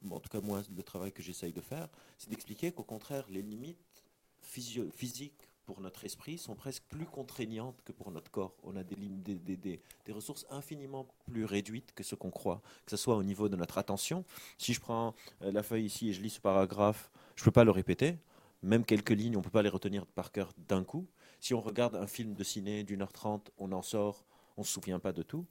en 0.09 0.21
tout 0.21 0.29
cas 0.29 0.41
moi, 0.41 0.62
le 0.75 0.83
travail 0.83 1.12
que 1.12 1.23
j'essaye 1.23 1.53
de 1.53 1.61
faire, 1.61 1.88
c'est 2.19 2.31
d'expliquer 2.31 2.73
qu'au 2.73 2.85
contraire, 2.85 3.25
les 3.29 3.43
limites 3.43 4.05
physiques 4.41 5.50
pour 5.71 5.81
notre 5.83 6.05
esprit 6.05 6.37
sont 6.37 6.57
presque 6.57 6.83
plus 6.89 7.07
contraignantes 7.07 7.81
que 7.85 7.93
pour 7.93 8.11
notre 8.11 8.29
corps. 8.29 8.57
On 8.65 8.75
a 8.75 8.83
des, 8.83 8.97
des, 8.97 9.57
des, 9.57 9.81
ressources 10.12 10.45
infiniment 10.50 11.07
plus 11.27 11.45
réduites 11.45 11.93
que 11.95 12.03
ce 12.03 12.17
qu'on 12.17 12.33
croit, 12.33 12.61
que 12.85 12.91
ce 12.91 12.97
soit 12.97 13.15
au 13.15 13.23
niveau 13.23 13.49
de 13.49 13.55
notre 13.55 13.79
attention. 13.79 14.25
Si 14.59 14.75
je 14.75 14.81
prends 14.81 15.15
euh, 15.43 15.53
la 15.53 15.62
feuille 15.62 15.85
ici 15.85 16.09
et 16.09 16.12
je 16.12 16.23
lis 16.23 16.31
ce 16.31 16.41
paragraphe, 16.41 17.12
je 17.37 17.43
ne 17.43 17.45
peux 17.45 17.53
pas 17.53 17.62
le 17.62 17.71
répéter. 17.71 18.19
Même 18.65 18.85
quelques 18.85 19.11
lignes, 19.11 19.37
on 19.37 19.39
ne 19.39 19.45
peut 19.45 19.50
pas 19.50 19.62
les 19.62 19.69
retenir 19.69 20.07
par 20.07 20.33
cœur 20.33 20.53
d'un 20.67 20.83
coup. 20.83 21.07
Si 21.39 21.55
on 21.55 21.61
regarde 21.61 21.95
un 21.95 22.09
film 22.09 22.35
de 22.35 22.43
ciné 22.43 22.83
d'une 22.83 23.03
heure 23.03 23.12
trente, 23.12 23.53
on 23.57 23.71
en 23.71 23.83
sort, 23.83 24.27
on 24.57 24.62
ne 24.62 24.67
se 24.67 24.73
souvient 24.73 24.99
pas 24.99 25.12
de 25.12 25.23
tout. 25.23 25.47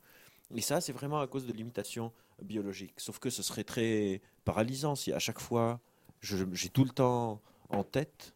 Et 0.53 0.59
ça, 0.59 0.81
c'est 0.81 0.91
vraiment 0.91 1.21
à 1.21 1.27
cause 1.27 1.45
de 1.45 1.53
limitations 1.53 2.11
biologiques. 2.41 2.99
Sauf 2.99 3.19
que 3.19 3.29
ce 3.29 3.41
serait 3.41 3.63
très 3.63 4.21
paralysant 4.43 4.95
si 4.95 5.13
à 5.13 5.19
chaque 5.19 5.39
fois, 5.39 5.79
j'ai 6.19 6.67
tout 6.67 6.83
le 6.83 6.89
temps 6.89 7.41
en 7.69 7.85
tête 7.85 8.33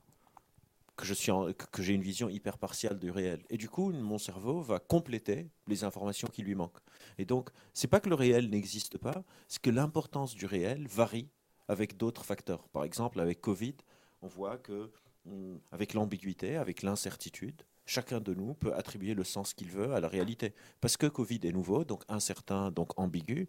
que 0.95 1.05
je 1.05 1.13
suis 1.13 1.31
que 1.71 1.81
j'ai 1.81 1.93
une 1.93 2.01
vision 2.01 2.29
hyper 2.29 2.57
partiale 2.57 2.99
du 2.99 3.09
réel. 3.09 3.43
Et 3.49 3.57
du 3.57 3.69
coup, 3.69 3.91
mon 3.91 4.17
cerveau 4.17 4.61
va 4.61 4.79
compléter 4.79 5.49
les 5.67 5.83
informations 5.83 6.27
qui 6.27 6.43
lui 6.43 6.55
manquent. 6.55 6.79
Et 7.17 7.25
donc, 7.25 7.49
c'est 7.73 7.87
pas 7.87 7.99
que 7.99 8.09
le 8.09 8.15
réel 8.15 8.49
n'existe 8.49 8.97
pas, 8.97 9.23
c'est 9.47 9.61
que 9.61 9.69
l'importance 9.69 10.35
du 10.35 10.45
réel 10.45 10.87
varie 10.87 11.29
avec 11.67 11.97
d'autres 11.97 12.25
facteurs. 12.25 12.67
Par 12.69 12.83
exemple, 12.83 13.19
avec 13.19 13.41
Covid, 13.41 13.75
on 14.21 14.27
voit 14.27 14.57
que 14.57 14.91
hum, 15.25 15.59
avec 15.71 15.93
l'ambiguïté, 15.93 16.57
avec 16.57 16.83
l'incertitude, 16.83 17.63
chacun 17.85 18.19
de 18.19 18.33
nous 18.33 18.53
peut 18.53 18.73
attribuer 18.73 19.13
le 19.13 19.23
sens 19.23 19.53
qu'il 19.53 19.69
veut 19.69 19.93
à 19.93 19.99
la 19.99 20.07
réalité. 20.07 20.53
Parce 20.81 20.97
que 20.97 21.07
Covid 21.07 21.39
est 21.43 21.51
nouveau, 21.51 21.83
donc 21.83 22.03
incertain, 22.07 22.71
donc 22.71 22.97
ambigu, 22.99 23.47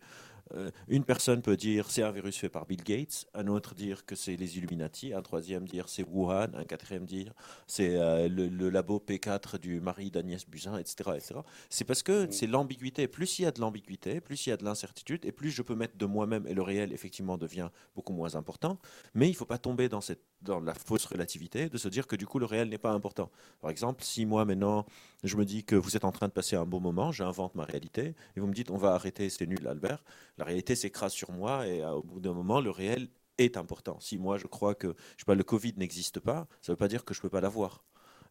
euh, 0.53 0.71
une 0.89 1.05
personne 1.05 1.43
peut 1.43 1.57
dire 1.57 1.91
c'est 1.91 2.03
un 2.03 2.11
virus 2.11 2.37
fait 2.37 2.49
par 2.49 2.67
Bill 2.67 2.83
Gates, 2.83 3.27
un 3.35 3.47
autre 3.47 3.75
dire 3.75 4.05
que 4.05 4.15
c'est 4.15 4.37
les 4.37 4.59
Illuminati, 4.59 5.13
un 5.15 5.23
troisième 5.23 5.67
dire 5.67 5.89
c'est 5.89 6.05
Wuhan, 6.05 6.49
un 6.55 6.65
quatrième 6.65 7.07
dire 7.07 7.33
c'est 7.67 7.97
euh, 7.97 8.29
le, 8.29 8.71
labo 8.71 9.03
P4 9.07 9.59
du 9.59 9.81
mari 9.81 10.11
d'Agnès 10.11 10.47
Buzyn, 10.47 10.77
etc. 10.79 11.11
etc. 11.17 11.35
C'est 11.71 11.85
parce 11.85 12.03
que 12.03 12.31
c'est 12.31 12.47
l'ambiguïté. 12.47 13.09
Plus 13.09 13.39
il 13.39 13.43
y 13.43 13.47
a 13.47 13.53
de 13.53 13.61
l'ambiguïté, 13.61 14.21
plus 14.21 14.47
il 14.47 14.51
y 14.51 14.53
a 14.53 14.57
de 14.57 14.65
l'incertitude, 14.65 15.25
et 15.25 15.33
plus 15.33 15.51
je 15.51 15.63
peux 15.63 15.75
mettre 15.75 15.97
de 15.97 16.07
moi-même, 16.07 16.47
et 16.47 16.55
le 16.55 16.63
réel 16.63 16.93
effectivement 16.93 17.39
devient 17.39 17.71
beaucoup 17.95 18.13
moins 18.13 18.35
important. 18.35 18.79
Mais 19.15 19.29
il 19.29 19.33
ne 19.33 19.37
faut 19.37 19.45
pas 19.45 19.59
tomber 19.59 19.89
dans, 19.89 20.01
cette, 20.01 20.23
dans 20.45 20.61
la 20.61 20.75
fausse 20.75 21.07
relativité 21.07 21.69
de 21.69 21.79
se 21.79 21.89
dire 21.89 22.07
que 22.07 22.17
du 22.17 22.27
coup 22.27 22.39
le 22.39 22.47
réel 22.47 22.69
n'est 22.69 22.79
pas 22.79 22.93
important. 22.93 23.31
Par 23.61 23.71
exemple, 23.71 24.05
si 24.05 24.27
moi 24.27 24.45
maintenant 24.45 24.87
je 25.25 25.37
me 25.37 25.45
dis 25.45 25.65
que 25.65 25.77
vous 25.77 25.97
êtes 25.97 26.05
en 26.05 26.13
train 26.13 26.29
de 26.29 26.33
passer 26.33 26.57
un 26.57 26.67
bon 26.67 26.81
moment, 26.81 27.11
j'invente 27.11 27.55
ma 27.55 27.65
réalité, 27.65 28.15
et 28.37 28.41
vous 28.41 28.47
me 28.47 28.55
dites 28.55 28.71
on 28.71 28.77
va 28.77 28.95
arrêter, 28.95 29.31
c'est 29.31 29.47
nul 29.47 29.67
Albert, 29.67 30.05
la 30.39 30.45
réalité 30.45 30.77
s'écrase 30.77 31.13
sur 31.13 31.33
moi 31.33 31.67
et 31.67 31.83
euh, 31.83 31.93
au 31.93 32.03
bout 32.03 32.21
d'un 32.21 32.35
moment, 32.35 32.61
le 32.61 32.71
réel 32.71 33.09
est 33.39 33.57
important. 33.57 33.99
Si 34.01 34.19
moi 34.19 34.39
je 34.39 34.47
crois 34.47 34.75
que 34.75 34.95
je 35.17 35.25
pas, 35.25 35.35
le 35.35 35.45
Covid 35.45 35.75
n'existe 35.77 36.21
pas, 36.21 36.47
ça 36.61 36.71
ne 36.71 36.75
veut 36.75 36.79
pas 36.79 36.89
dire 36.89 37.05
que 37.05 37.15
je 37.15 37.19
ne 37.19 37.23
peux 37.23 37.31
pas 37.31 37.41
l'avoir. 37.41 37.83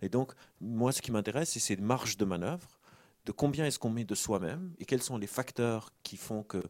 Et 0.01 0.09
donc, 0.09 0.33
moi, 0.59 0.91
ce 0.91 1.01
qui 1.01 1.11
m'intéresse, 1.11 1.51
c'est 1.51 1.61
ces 1.61 1.77
marges 1.77 2.17
de 2.17 2.25
manœuvre, 2.25 2.79
de 3.25 3.31
combien 3.31 3.65
est-ce 3.65 3.79
qu'on 3.79 3.89
met 3.89 4.03
de 4.03 4.15
soi-même 4.15 4.73
et 4.77 4.85
quels 4.85 5.01
sont 5.01 5.17
les 5.17 5.27
facteurs 5.27 5.91
qui 6.03 6.17
font 6.17 6.43
que 6.43 6.61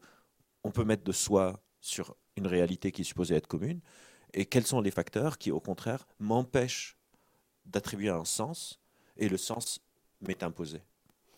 on 0.63 0.69
peut 0.69 0.83
mettre 0.85 1.03
de 1.03 1.11
soi 1.11 1.59
sur 1.81 2.15
une 2.37 2.47
réalité 2.47 2.91
qui 2.91 3.01
est 3.01 3.05
supposée 3.05 3.35
être 3.35 3.47
commune, 3.47 3.81
et 4.33 4.45
quels 4.45 4.65
sont 4.65 4.81
les 4.81 4.91
facteurs 4.91 5.37
qui, 5.37 5.51
au 5.51 5.59
contraire, 5.59 6.07
m'empêchent 6.19 6.97
d'attribuer 7.65 8.09
un 8.09 8.25
sens, 8.25 8.79
et 9.17 9.29
le 9.29 9.37
sens 9.37 9.79
m'est 10.21 10.43
imposé? 10.43 10.81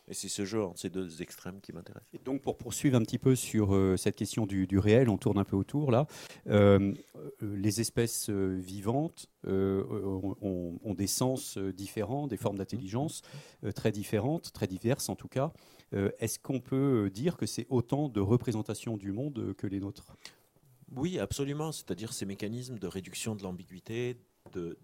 Et 0.08 0.14
c'est 0.14 0.30
ce 0.30 0.46
jeu 0.46 0.62
entre 0.62 0.80
ces 0.80 0.90
deux 0.90 1.22
extrêmes 1.24 1.60
qui 1.62 1.74
m'intéresse. 1.74 2.04
Et 2.14 2.20
donc, 2.20 2.42
pour 2.42 2.58
poursuivre 2.58 2.96
un 2.96 3.02
petit 3.02 3.18
peu 3.18 3.36
sur 3.36 3.74
euh, 3.74 3.98
cette 3.98 4.16
question 4.16 4.46
du, 4.46 4.78
réel, 4.78 5.10
on 5.10 5.18
tourne 5.18 5.40
un 5.40 5.44
peu 5.44 5.56
autour 5.56 5.92
là. 5.92 6.06
Euh, 6.48 6.94
les 7.42 7.82
espèces 7.82 8.30
euh, 8.30 8.56
vivantes 8.60 9.28
ont, 9.48 10.78
ont, 10.84 10.94
des 10.94 11.08
sens 11.08 11.58
différents, 11.58 12.28
des 12.28 12.38
formes 12.38 12.58
d'intelligence 12.58 13.22
très 13.76 13.92
différentes, 13.92 14.54
très 14.54 14.68
diverses 14.68 15.10
en 15.10 15.16
tout 15.16 15.28
cas. 15.28 15.52
Est-ce 16.20 16.40
qu'on 16.40 16.60
peut 16.60 17.12
dire 17.14 17.38
que 17.38 17.46
c'est 17.46 17.68
autant 17.70 18.10
de 18.10 18.20
représentations 18.20 18.98
du 18.98 19.12
monde 19.12 19.54
que 19.58 19.68
les 19.68 19.80
nôtres? 19.80 20.16
Oui, 20.96 21.20
absolument. 21.20 21.72
C'est-à-dire 21.72 22.14
ces 22.14 22.26
mécanismes 22.26 22.80
de 22.80 22.88
réduction 22.88 23.36
de 23.36 23.44
l'ambiguïté, 23.44 24.18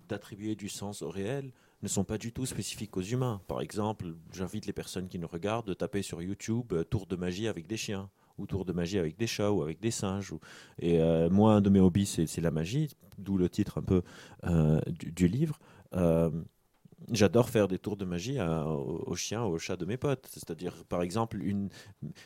d'attribuer 0.09 0.55
du 0.55 0.69
sens 0.69 1.01
au 1.01 1.09
réel, 1.09 1.51
ne 1.81 1.87
sont 1.87 2.03
pas 2.03 2.17
du 2.17 2.31
tout 2.31 2.45
spécifiques 2.45 2.95
aux 2.97 3.01
humains. 3.01 3.41
Par 3.47 3.61
exemple, 3.61 4.13
j'invite 4.33 4.65
les 4.65 4.73
personnes 4.73 5.07
qui 5.07 5.19
nous 5.19 5.27
regardent 5.27 5.67
de 5.67 5.73
taper 5.73 6.01
sur 6.01 6.21
YouTube 6.21 6.73
euh, 6.73 6.83
tour 6.83 7.07
de 7.07 7.15
magie 7.15 7.47
avec 7.47 7.67
des 7.67 7.77
chiens 7.77 8.09
ou 8.37 8.45
tour 8.45 8.65
de 8.65 8.73
magie 8.73 8.97
avec 8.97 9.17
des 9.17 9.27
chats 9.27 9.51
ou 9.51 9.61
avec 9.61 9.79
des 9.79 9.91
singes. 9.91 10.33
Et 10.79 10.99
euh, 11.01 11.29
moi, 11.29 11.53
un 11.53 11.61
de 11.61 11.69
mes 11.69 11.79
hobbies, 11.79 12.05
c'est 12.05 12.41
la 12.41 12.51
magie, 12.51 12.95
d'où 13.17 13.37
le 13.37 13.49
titre 13.49 13.77
un 13.77 13.83
peu 13.83 14.03
euh, 14.45 14.79
du, 14.87 15.27
livre. 15.27 15.59
J'adore 17.11 17.49
faire 17.49 17.67
des 17.67 17.79
tours 17.79 17.97
de 17.97 18.05
magie 18.05 18.39
aux, 18.39 19.15
chiens, 19.15 19.43
aux 19.43 19.57
chats 19.57 19.75
de 19.75 19.85
mes 19.85 19.97
potes. 19.97 20.27
C'est-à-dire, 20.31 20.85
par 20.85 21.01
exemple, 21.01 21.39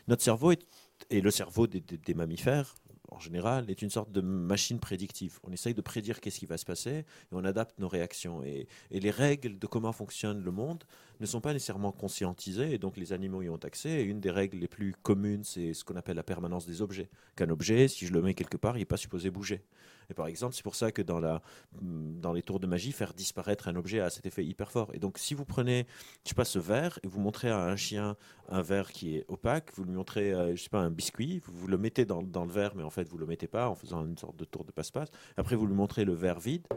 notre 0.08 0.22
cerveau 0.22 0.52
est, 0.52 0.66
et 1.10 1.22
le 1.22 1.32
cerveau 1.32 1.66
des 1.68 2.14
mammifères 2.14 2.76
en 3.10 3.20
général, 3.20 3.70
est 3.70 3.82
une 3.82 3.90
sorte 3.90 4.12
de 4.12 4.22
machine 4.22 4.80
prédictive. 4.80 5.40
On 5.44 5.52
essaye 5.52 5.74
de 5.74 5.82
prédire 5.82 6.20
qu'est-ce 6.20 6.40
qui 6.40 6.46
va 6.46 6.58
se 6.58 6.66
passer 6.66 6.92
et 6.92 7.06
on 7.32 7.44
adapte 7.44 7.80
nos 7.80 7.88
réactions. 7.88 8.44
Et, 8.44 8.68
les 8.92 9.12
règles 9.12 9.60
de 9.60 9.68
comment 9.68 9.92
fonctionne 9.92 10.44
le 10.44 10.52
monde 10.52 10.84
ne 11.20 11.26
sont 11.26 11.42
pas 11.42 11.54
nécessairement 11.54 11.92
conscientisées 11.92 12.74
et 12.74 12.78
donc 12.78 12.98
les 12.98 13.14
animaux 13.14 13.42
y 13.42 13.50
ont 13.50 13.56
accès. 13.58 14.02
Et 14.02 14.04
une 14.04 14.20
des 14.20 14.32
règles 14.32 14.58
les 14.58 14.68
plus 14.68 14.96
communes, 15.04 15.44
c'est 15.44 15.74
ce 15.74 15.84
qu'on 15.84 15.96
appelle 15.96 16.16
la 16.16 16.24
permanence 16.24 16.66
des 16.66 16.82
objets. 16.82 17.10
Qu'un 17.36 17.50
objet, 17.50 17.88
si 17.88 18.08
je 18.08 18.14
le 18.14 18.22
mets 18.22 18.34
quelque 18.34 18.58
part, 18.58 18.78
il 18.78 18.80
n'est 18.80 18.86
pas 18.86 18.98
supposé 18.98 19.30
bouger. 19.30 19.64
Et 20.10 20.14
par 20.14 20.28
exemple, 20.28 20.56
c'est 20.56 20.64
pour 20.64 20.76
ça 20.76 20.92
que 20.92 21.02
dans, 21.02 21.20
la, 21.20 21.42
dans 21.82 22.34
les 22.34 22.42
tours 22.42 22.60
de 22.60 22.68
magie, 22.68 22.92
faire 22.92 23.14
disparaître 23.14 23.68
un 23.68 23.76
objet 23.76 24.00
a 24.00 24.10
cet 24.10 24.26
effet 24.26 24.46
hyper 24.46 24.72
fort. 24.72 24.90
Et 24.94 25.00
donc, 25.00 25.18
si 25.18 25.34
vous 25.34 25.46
prenez, 25.46 25.86
je 26.26 26.34
sais 26.34 26.46
ce 26.46 26.60
verre 26.60 27.00
et 27.04 27.08
vous 27.08 27.20
montrez 27.20 27.50
à 27.50 27.60
un 27.60 27.76
chien 27.76 28.16
un 28.50 28.62
verre 28.62 28.92
qui 28.92 29.18
est 29.18 29.26
opaque, 29.28 29.72
vous 29.76 29.84
lui 29.84 29.94
montrez, 29.94 30.34
euh, 30.34 30.56
je 30.56 30.62
sais 30.62 30.70
pas, 30.70 30.80
un 30.80 30.92
biscuit, 30.92 31.42
vous, 31.46 31.68
le 31.68 31.78
mettez 31.78 32.06
dans, 32.06 32.22
dans, 32.22 32.46
le 32.46 32.52
verre, 32.52 32.76
mais 32.76 32.84
en 32.84 32.90
fait, 32.90 33.08
vous 33.10 33.18
le 33.18 33.26
mettez 33.26 33.48
pas 33.48 33.70
en 33.70 33.76
faisant 33.76 34.06
une 34.06 34.18
sorte 34.18 34.36
de 34.36 34.46
tour 34.46 34.64
de 34.64 34.72
passe-passe. 34.72 35.10
Après, 35.38 35.56
vous 35.56 35.66
lui 35.66 35.74
montrez 35.74 36.06
le 36.06 36.14
verre 36.14 36.40
vide, 36.40 36.68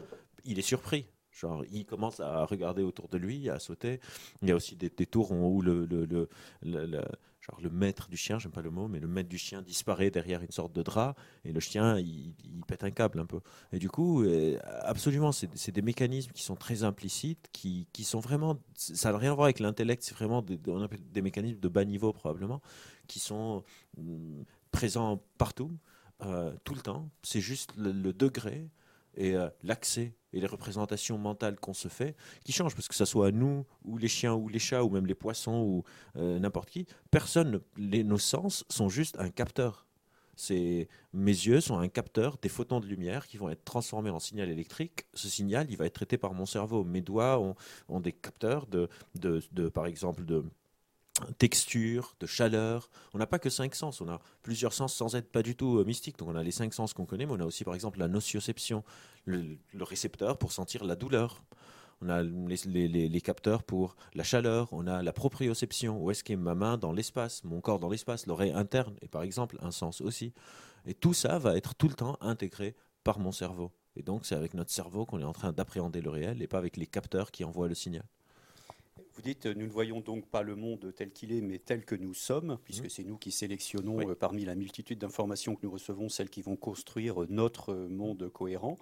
il 0.45 0.59
est 0.59 0.63
surpris. 0.63 1.07
Genre, 1.31 1.65
il 1.71 1.85
commence 1.85 2.21
à 2.21 2.45
regarder 2.47 2.83
autour 2.83 3.09
de 3.09 3.19
lui, 3.19 3.49
à 3.49 3.61
sauter. 3.61 4.01
Il 4.43 4.49
y 4.49 4.53
a 4.53 4.57
aussi 4.57 4.75
des, 4.75 4.91
tours 4.91 5.31
où 5.31 5.63
le, 5.63 5.87
le, 5.87 6.29
le 6.63 7.01
le 7.61 7.71
maître 7.71 8.09
du 8.09 8.17
chien, 8.17 8.39
j'aime 8.39 8.53
pas 8.53 8.63
le 8.63 8.71
mot, 8.71 8.89
mais 8.89 9.01
le 9.01 9.09
maître 9.09 9.29
du 9.29 9.39
chien 9.39 9.63
disparaît 9.63 10.11
derrière 10.11 10.43
une 10.43 10.51
sorte 10.51 10.73
de 10.73 10.83
drap 10.83 11.17
et 11.45 11.53
le 11.53 11.61
chien 11.61 11.99
il, 11.99 12.35
pète 12.67 12.85
un 12.85 12.91
câble 12.91 13.21
un 13.21 13.27
peu. 13.27 13.41
Et 13.73 13.79
du 13.79 13.89
coup, 13.89 14.23
euh, 14.23 14.59
absolument, 14.83 15.33
c'est 15.33 15.71
des 15.71 15.83
mécanismes 15.83 16.33
qui 16.33 16.43
sont 16.43 16.57
très 16.57 16.83
implicites, 16.83 17.49
qui, 17.53 17.87
sont 18.03 18.21
vraiment, 18.21 18.59
ça 18.75 19.13
n'a 19.13 19.19
rien 19.19 19.33
à 19.33 19.35
voir 19.35 19.47
avec 19.47 19.61
l'intellect, 19.61 20.03
c'est 20.03 20.15
vraiment 20.15 20.43
des 20.43 21.23
mécanismes 21.23 21.61
de 21.61 21.69
bas 21.69 21.85
niveau 21.85 22.13
probablement, 22.13 22.61
qui 23.07 23.19
sont 23.19 23.65
mm, 23.97 24.43
présents 24.71 25.23
partout, 25.39 25.73
euh, 26.23 26.53
tout 26.65 26.75
le 26.75 26.81
temps. 26.81 27.11
C'est 27.23 27.41
juste 27.41 27.73
le 27.77 28.13
degré 28.13 28.69
et 29.15 29.35
euh, 29.35 29.49
l'accès 29.63 30.15
et 30.33 30.41
les 30.41 30.47
représentations 30.47 31.19
mentales 31.19 31.59
qu'on 31.59 31.75
se 31.75 31.89
fait 31.89 32.17
qui 32.45 32.53
changent, 32.53 32.75
parce 32.75 32.89
que 32.89 32.95
ce 32.95 33.05
soit 33.05 33.33
nous, 33.33 33.65
ou 33.85 33.97
les 33.97 34.09
chiens, 34.09 34.35
ou 34.35 34.49
les 34.49 34.59
chats, 34.59 34.85
ou 34.85 34.91
même 34.91 35.07
les 35.07 35.15
poissons, 35.15 35.63
ou 35.63 35.85
euh, 36.17 36.39
n'importe 36.39 36.71
qui, 36.71 36.87
personne, 37.11 37.61
les, 37.77 38.05
nos 38.05 38.19
sens 38.19 38.65
sont 38.69 38.89
juste 38.89 39.17
un 39.19 39.31
capteur. 39.31 39.87
C'est, 40.37 40.89
mes 41.13 41.33
yeux 41.33 41.61
sont 41.61 41.79
un 41.79 41.89
capteur 41.89 42.39
des 42.41 42.49
photons 42.49 42.79
de 42.79 42.87
lumière 42.87 43.27
qui 43.27 43.39
vont 43.39 43.49
être 43.49 43.65
transformés 43.65 44.11
en 44.11 44.21
signal 44.21 44.49
électrique. 44.49 45.07
Ce 45.13 45.29
signal, 45.29 45.67
il 45.69 45.77
va 45.77 45.87
être 45.87 45.95
traité 45.95 46.17
par 46.17 46.33
mon 46.33 46.47
cerveau. 46.47 46.85
Mes 46.85 47.01
doigts 47.01 47.41
ont, 47.41 47.57
ont 47.89 47.99
des 47.99 48.13
capteurs 48.13 48.69
de, 48.69 48.89
de, 49.17 49.43
de, 49.51 49.69
par 49.69 49.87
exemple, 49.87 50.25
de, 50.25 50.45
texture, 51.39 52.15
de 52.21 52.27
chaleur. 52.27 52.91
On 53.15 53.19
n'a 53.19 53.27
pas 53.27 53.39
que 53.39 53.51
cinq 53.51 53.75
sens, 53.75 54.01
on 54.01 54.09
a 54.09 54.21
plusieurs 54.43 54.73
sens 54.73 54.95
sans 54.95 55.15
être 55.17 55.31
pas 55.31 55.43
du 55.43 55.57
tout 55.57 55.79
euh, 55.79 55.85
mystique. 55.85 56.19
Donc 56.19 56.29
on 56.29 56.37
a 56.37 56.43
les 56.43 56.51
cinq 56.51 56.75
sens 56.75 56.93
qu'on 56.93 57.07
connaît, 57.07 57.27
mais 57.27 57.33
on 57.33 57.41
a 57.41 57.45
aussi 57.45 57.65
par 57.65 57.75
exemple 57.75 57.99
la 57.99 58.09
nocioception, 58.09 58.85
le, 59.25 59.59
récepteur 59.81 60.39
pour 60.39 60.53
sentir 60.53 60.85
la 60.85 60.97
douleur. 60.97 61.43
On 62.01 62.09
a 62.09 62.23
les, 62.23 63.21
capteurs 63.21 63.65
pour 63.65 63.97
la 64.15 64.23
chaleur, 64.23 64.69
on 64.73 64.87
a 64.87 65.03
la 65.03 65.13
proprioception, 65.13 66.01
où 66.01 66.13
est-ce 66.13 66.23
qu'est 66.23 66.37
ma 66.37 66.55
main 66.55 66.79
dans 66.79 66.93
l'espace, 66.93 67.43
mon 67.43 67.61
corps 67.61 67.81
dans 67.81 67.89
l'espace, 67.89 68.27
l'oreille 68.27 68.53
interne, 68.53 68.95
et 69.03 69.09
par 69.09 69.23
exemple 69.23 69.59
un 69.63 69.73
sens 69.73 70.01
aussi. 70.01 70.33
Et 70.87 70.95
tout 70.95 71.13
ça 71.13 71.41
va 71.41 71.57
être 71.57 71.75
tout 71.75 71.89
le 71.89 71.95
temps 71.95 72.17
intégré 72.21 72.77
par 73.03 73.19
mon 73.19 73.33
cerveau. 73.33 73.73
Et 73.97 74.03
donc 74.03 74.27
c'est 74.27 74.37
avec 74.37 74.55
notre 74.55 74.71
cerveau 74.71 75.07
qu'on 75.07 75.21
est 75.21 75.25
en 75.25 75.33
train 75.33 75.53
d'appréhender 75.53 76.01
le 76.01 76.11
réel 76.11 76.41
et 76.41 76.47
pas 76.47 76.59
avec 76.59 76.77
les 76.77 76.87
capteurs 76.87 77.33
qui 77.33 77.43
envoient 77.43 77.67
le 77.67 77.75
signal. 77.75 78.05
Vous 79.19 79.25
dites, 79.25 79.47
nous 79.47 79.67
ne 79.67 79.73
voyons 79.73 79.99
donc 79.99 80.27
pas 80.27 80.43
le 80.43 80.55
monde 80.55 80.93
tel 80.95 81.11
qu'il 81.11 81.33
est, 81.33 81.41
mais 81.41 81.59
tel 81.59 81.85
que 81.85 81.97
nous 81.97 82.15
sommes, 82.15 82.57
puisque 82.63 82.85
mmh. 82.85 82.89
c'est 82.89 83.03
nous 83.03 83.17
qui 83.17 83.33
sélectionnons 83.33 84.09
euh, 84.09 84.15
parmi 84.15 84.45
la 84.45 84.55
multitude 84.55 85.01
d'informations 85.01 85.57
que 85.57 85.67
nous 85.67 85.73
recevons 85.73 86.09
celles 86.09 86.31
qui 86.31 86.41
vont 86.41 86.55
construire 86.55 87.27
notre 87.29 87.75
monde 87.75 88.31
cohérent. 88.33 88.79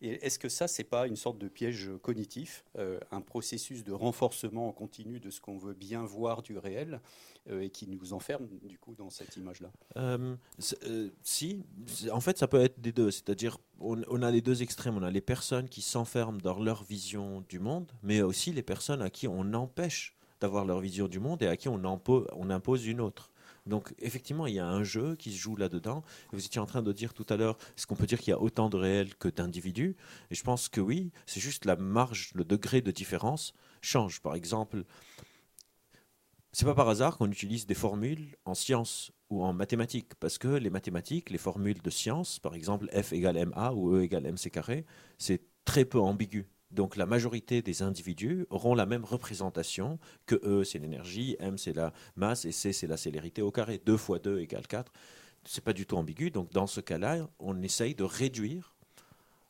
Et 0.00 0.24
est-ce 0.24 0.38
que 0.38 0.48
ça, 0.48 0.68
c'est 0.68 0.84
pas 0.84 1.06
une 1.06 1.16
sorte 1.16 1.38
de 1.38 1.48
piège 1.48 1.90
cognitif, 2.02 2.64
euh, 2.78 3.00
un 3.10 3.20
processus 3.20 3.82
de 3.82 3.92
renforcement 3.92 4.68
en 4.68 4.72
continu 4.72 5.18
de 5.18 5.30
ce 5.30 5.40
qu'on 5.40 5.58
veut 5.58 5.74
bien 5.74 6.04
voir 6.04 6.42
du 6.42 6.56
réel 6.56 7.00
euh, 7.50 7.62
et 7.62 7.70
qui 7.70 7.88
nous 7.88 8.12
enferme 8.12 8.46
du 8.62 8.78
coup 8.78 8.94
dans 8.94 9.10
cette 9.10 9.36
image-là? 9.36 9.70
Euh, 9.96 10.36
Si, 11.22 11.64
en 12.12 12.20
fait, 12.20 12.38
ça 12.38 12.46
peut 12.46 12.60
être 12.60 12.80
des 12.80 12.92
deux. 12.92 13.10
C'est-à-dire, 13.10 13.58
on, 13.80 14.22
a 14.22 14.30
les 14.30 14.40
deux 14.40 14.62
extrêmes. 14.62 14.96
On 14.96 15.02
a 15.02 15.10
les 15.10 15.20
personnes 15.20 15.68
qui 15.68 15.82
s'enferment 15.82 16.38
dans 16.38 16.58
leur 16.60 16.84
vision 16.84 17.44
du 17.48 17.58
monde, 17.58 17.90
mais 18.02 18.22
aussi 18.22 18.52
les 18.52 18.62
personnes 18.62 19.02
à 19.02 19.10
qui 19.10 19.26
on 19.26 19.52
empêche 19.52 20.16
d'avoir 20.40 20.64
leur 20.64 20.78
vision 20.78 21.08
du 21.08 21.18
monde 21.18 21.42
et 21.42 21.48
à 21.48 21.56
qui 21.56 21.68
on 21.68 21.82
impose 21.84 22.86
une 22.86 23.00
autre. 23.00 23.32
Donc 23.68 23.94
effectivement, 23.98 24.46
il 24.46 24.54
y 24.54 24.58
a 24.58 24.66
un 24.66 24.82
jeu 24.82 25.14
qui 25.16 25.30
se 25.30 25.36
joue 25.36 25.54
là-dedans. 25.56 26.02
Vous 26.32 26.44
étiez 26.44 26.60
en 26.60 26.66
train 26.66 26.82
de 26.82 26.92
dire 26.92 27.14
tout 27.14 27.26
à 27.28 27.36
l'heure, 27.36 27.56
est-ce 27.76 27.86
qu'on 27.86 27.94
peut 27.96 28.06
dire 28.06 28.18
qu'il 28.18 28.30
y 28.30 28.34
a 28.34 28.40
autant 28.40 28.68
de 28.68 28.76
réels 28.76 29.14
que 29.16 29.28
d'individus? 29.28 29.96
Et 30.30 30.34
je 30.34 30.42
pense 30.42 30.68
que 30.68 30.80
oui, 30.80 31.12
c'est 31.26 31.40
juste 31.40 31.64
la 31.64 31.76
marge, 31.76 32.32
le 32.34 32.44
degré 32.44 32.80
de 32.80 32.90
différence 32.90 33.52
change. 33.82 34.20
Par 34.20 34.34
exemple, 34.34 34.84
c'est 36.52 36.64
pas 36.64 36.74
par 36.74 36.88
hasard 36.88 37.18
qu'on 37.18 37.30
utilise 37.30 37.66
des 37.66 37.74
formules 37.74 38.36
en 38.44 38.54
sciences 38.54 39.12
ou 39.30 39.44
en 39.44 39.52
mathématiques, 39.52 40.14
parce 40.14 40.38
que 40.38 40.48
les 40.48 40.70
mathématiques, 40.70 41.30
les 41.30 41.38
formules 41.38 41.82
de 41.82 41.90
sciences, 41.90 42.38
par 42.38 42.54
exemple 42.54 42.88
F 42.90 43.12
égale 43.12 43.46
MA 43.46 43.72
ou 43.74 43.94
E 43.94 44.02
égale 44.02 44.32
MC 44.32 44.50
carré, 44.50 44.86
c'est 45.18 45.42
très 45.64 45.84
peu 45.84 46.00
ambigu. 46.00 46.48
Donc 46.70 46.96
la 46.96 47.06
majorité 47.06 47.62
des 47.62 47.82
individus 47.82 48.46
auront 48.50 48.74
la 48.74 48.86
même 48.86 49.04
représentation 49.04 49.98
que 50.26 50.36
E, 50.44 50.64
c'est 50.64 50.78
l'énergie, 50.78 51.36
M, 51.40 51.56
c'est 51.56 51.72
la 51.72 51.92
masse, 52.16 52.44
et 52.44 52.52
C, 52.52 52.72
c'est 52.72 52.86
la 52.86 52.96
célérité 52.96 53.42
au 53.42 53.50
carré. 53.50 53.80
2 53.84 53.96
fois 53.96 54.18
2 54.18 54.40
égale 54.40 54.66
4. 54.66 54.92
Ce 55.44 55.56
n'est 55.56 55.64
pas 55.64 55.72
du 55.72 55.86
tout 55.86 55.96
ambigu. 55.96 56.30
Donc 56.30 56.50
dans 56.52 56.66
ce 56.66 56.80
cas-là, 56.80 57.28
on 57.38 57.62
essaye 57.62 57.94
de 57.94 58.04
réduire 58.04 58.74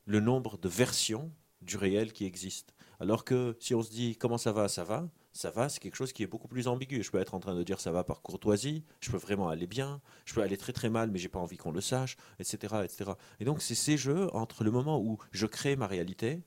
le 0.07 0.21
nombre 0.21 0.59
de 0.59 0.69
versions 0.69 1.31
du 1.61 1.77
réel 1.77 2.13
qui 2.13 2.25
existe. 2.25 2.73
Alors 3.01 3.25
que 3.25 3.57
si 3.61 3.75
on 3.75 3.83
se 3.83 3.91
dit 3.91 4.17
comment 4.17 4.39
ça 4.39 4.53
va, 4.53 4.69
ça 4.69 4.85
va, 4.85 5.09
ça 5.33 5.51
va, 5.51 5.69
c'est 5.69 5.81
quelque 5.81 5.97
chose 5.97 6.13
qui 6.13 6.23
est 6.23 6.27
beaucoup 6.27 6.49
plus 6.49 6.67
ambigu. 6.67 7.03
Je 7.03 7.11
peux 7.11 7.21
être 7.21 7.35
en 7.35 7.41
train 7.41 7.55
de 7.55 7.63
dire 7.63 7.81
ça 7.81 7.93
va 7.93 8.05
par 8.05 8.23
courtoisie, 8.23 8.85
je 9.01 9.11
peux 9.11 9.17
vraiment 9.17 9.49
aller 9.49 9.67
bien, 9.67 10.01
je 10.25 10.35
peux 10.35 10.43
aller 10.43 10.57
très 10.57 10.73
très 10.73 10.89
mal, 10.89 11.11
mais 11.11 11.19
j'ai 11.19 11.29
pas 11.29 11.39
envie 11.39 11.57
qu'on 11.57 11.73
le 11.73 11.81
sache, 11.81 12.17
etc., 12.39 12.77
etc. 12.85 13.13
Et 13.39 13.45
donc 13.45 13.61
c'est 13.63 13.75
ces 13.75 13.97
jeux 13.97 14.35
entre 14.35 14.65
le 14.65 14.71
moment 14.71 15.01
où 15.01 15.19
je 15.31 15.47
crée 15.47 15.77
ma 15.77 15.87
réalité 15.87 16.43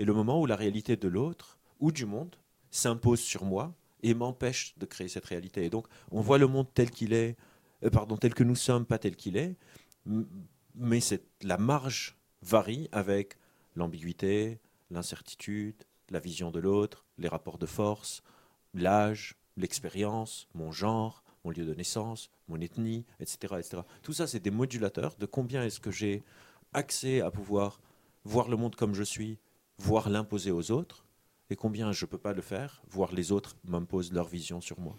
et 0.00 0.04
le 0.06 0.14
moment 0.14 0.40
où 0.40 0.46
la 0.46 0.56
réalité 0.56 0.96
de 0.96 1.08
l'autre 1.08 1.58
ou 1.78 1.92
du 1.92 2.06
monde 2.06 2.34
s'impose 2.70 3.20
sur 3.20 3.44
moi 3.44 3.74
et 4.02 4.14
m'empêche 4.14 4.72
de 4.78 4.86
créer 4.86 5.08
cette 5.08 5.26
réalité. 5.26 5.66
Et 5.66 5.68
donc 5.68 5.86
on 6.10 6.22
voit 6.22 6.38
le 6.38 6.46
monde 6.46 6.66
tel 6.72 6.90
qu'il 6.90 7.12
est, 7.12 7.36
euh, 7.84 7.90
pardon, 7.90 8.16
tel 8.16 8.32
que 8.32 8.42
nous 8.42 8.56
sommes, 8.56 8.86
pas 8.86 8.98
tel 8.98 9.14
qu'il 9.14 9.36
est, 9.36 9.56
mais 10.74 11.00
la 11.42 11.58
marge 11.58 12.16
varie 12.40 12.88
avec 12.92 13.36
l'ambiguïté, 13.76 14.58
l'incertitude, 14.90 15.84
la 16.08 16.18
vision 16.18 16.50
de 16.50 16.60
l'autre, 16.60 17.04
les 17.18 17.28
rapports 17.28 17.58
de 17.58 17.66
force, 17.66 18.22
l'âge, 18.72 19.36
l'expérience, 19.58 20.48
mon 20.54 20.72
genre, 20.72 21.22
mon 21.44 21.50
lieu 21.50 21.66
de 21.66 21.74
naissance, 21.74 22.30
mon 22.48 22.58
ethnie, 22.62 23.04
etc. 23.20 23.56
etc. 23.58 23.82
Tout 24.02 24.14
ça, 24.14 24.26
c'est 24.26 24.40
des 24.40 24.50
modulateurs 24.50 25.14
de 25.16 25.26
combien 25.26 25.62
est-ce 25.62 25.78
que 25.78 25.90
j'ai 25.90 26.22
accès 26.72 27.20
à 27.20 27.30
pouvoir 27.30 27.82
voir 28.24 28.48
le 28.48 28.56
monde 28.56 28.76
comme 28.76 28.94
je 28.94 29.02
suis, 29.02 29.38
voir 29.80 30.10
l'imposer 30.10 30.50
aux 30.50 30.70
autres, 30.70 31.04
et 31.48 31.56
combien 31.56 31.90
je 31.92 32.04
ne 32.04 32.10
peux 32.10 32.18
pas 32.18 32.32
le 32.32 32.42
faire, 32.42 32.82
voir 32.88 33.12
les 33.12 33.32
autres 33.32 33.56
m'imposent 33.64 34.12
leur 34.12 34.28
vision 34.28 34.60
sur 34.60 34.78
moi. 34.78 34.96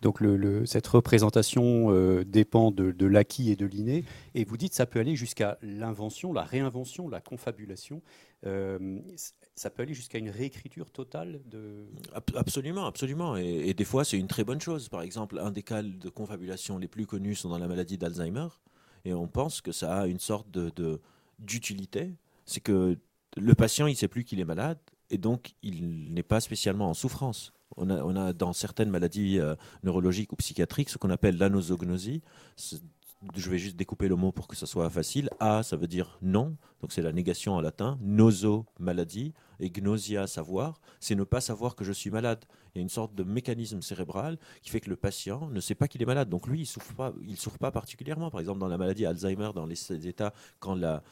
Donc 0.00 0.20
le, 0.20 0.66
cette 0.66 0.86
représentation 0.88 1.92
euh, 1.92 2.24
dépend 2.24 2.72
de, 2.72 3.06
l'acquis 3.06 3.52
et 3.52 3.56
de 3.56 3.66
l'inné. 3.66 4.04
Et 4.34 4.44
vous 4.44 4.56
dites 4.56 4.74
ça 4.74 4.84
peut 4.84 4.98
aller 4.98 5.14
jusqu'à 5.14 5.58
l'invention, 5.62 6.32
la 6.32 6.42
réinvention, 6.42 7.08
la 7.08 7.20
confabulation. 7.20 8.02
Euh, 8.44 8.98
ça 9.54 9.70
peut 9.70 9.84
aller 9.84 9.94
jusqu'à 9.94 10.18
une 10.18 10.30
réécriture 10.30 10.90
totale 10.90 11.40
de... 11.46 11.86
Absolument, 12.34 12.86
absolument. 12.86 13.36
Et, 13.36 13.74
des 13.74 13.84
fois, 13.84 14.04
c'est 14.04 14.18
une 14.18 14.26
très 14.26 14.42
bonne 14.42 14.60
chose. 14.60 14.88
Par 14.88 15.02
exemple, 15.02 15.38
un 15.38 15.52
des 15.52 15.62
cas 15.62 15.82
de 15.82 16.08
confabulation 16.08 16.78
les 16.78 16.88
plus 16.88 17.06
connus 17.06 17.36
sont 17.36 17.50
dans 17.50 17.58
la 17.58 17.68
maladie 17.68 17.96
d'Alzheimer. 17.96 18.48
Et 19.04 19.14
on 19.14 19.28
pense 19.28 19.60
que 19.60 19.70
ça 19.70 20.00
a 20.00 20.06
une 20.08 20.18
sorte 20.18 20.50
de, 20.50 21.00
d'utilité. 21.38 22.10
C'est 22.44 22.60
que 22.60 22.98
le 23.36 23.54
patient, 23.54 23.86
il 23.86 23.92
ne 23.92 23.96
sait 23.96 24.08
plus 24.08 24.24
qu'il 24.24 24.40
est 24.40 24.44
malade. 24.44 24.78
Et 25.10 25.18
donc, 25.18 25.54
il 25.62 26.12
n'est 26.12 26.22
pas 26.22 26.40
spécialement 26.40 26.88
en 26.88 26.94
souffrance. 26.94 27.52
On 27.76 27.90
a, 27.90 28.02
on 28.02 28.16
a 28.16 28.32
dans 28.32 28.52
certaines 28.52 28.90
maladies 28.90 29.38
euh, 29.38 29.54
neurologiques 29.82 30.32
ou 30.32 30.36
psychiatriques 30.36 30.90
ce 30.90 30.98
qu'on 30.98 31.10
appelle 31.10 31.38
l'anosognosie 31.38 32.22
je 33.34 33.50
vais 33.50 33.58
juste 33.58 33.76
découper 33.76 34.08
le 34.08 34.16
mot 34.16 34.32
pour 34.32 34.48
que 34.48 34.56
ça 34.56 34.66
soit 34.66 34.88
facile. 34.90 35.30
A, 35.40 35.62
ça 35.62 35.76
veut 35.76 35.86
dire 35.86 36.18
non, 36.22 36.56
donc 36.80 36.92
c'est 36.92 37.02
la 37.02 37.12
négation 37.12 37.54
en 37.54 37.60
latin. 37.60 37.98
Noso, 38.00 38.66
maladie. 38.78 39.32
Et 39.60 39.70
gnosia, 39.70 40.26
savoir, 40.26 40.80
c'est 40.98 41.14
ne 41.14 41.24
pas 41.24 41.40
savoir 41.40 41.76
que 41.76 41.84
je 41.84 41.92
suis 41.92 42.10
malade. 42.10 42.44
Il 42.74 42.78
y 42.78 42.80
a 42.80 42.82
une 42.82 42.88
sorte 42.88 43.14
de 43.14 43.22
mécanisme 43.22 43.80
cérébral 43.80 44.38
qui 44.62 44.70
fait 44.70 44.80
que 44.80 44.90
le 44.90 44.96
patient 44.96 45.48
ne 45.50 45.60
sait 45.60 45.74
pas 45.74 45.88
qu'il 45.88 46.02
est 46.02 46.06
malade. 46.06 46.28
Donc 46.28 46.48
lui, 46.48 46.58
il 46.58 46.62
ne 46.62 47.36
souffre, 47.36 47.58
pas, 47.58 47.70
particulièrement. 47.70 48.30
Par 48.30 48.40
exemple, 48.40 48.58
dans 48.58 48.68
la 48.68 48.78
maladie 48.78 49.06
Alzheimer, 49.06 49.50
dans 49.54 49.66
les 49.66 50.08
états, 50.08 50.32
quand 50.58 50.74
la 50.74 51.02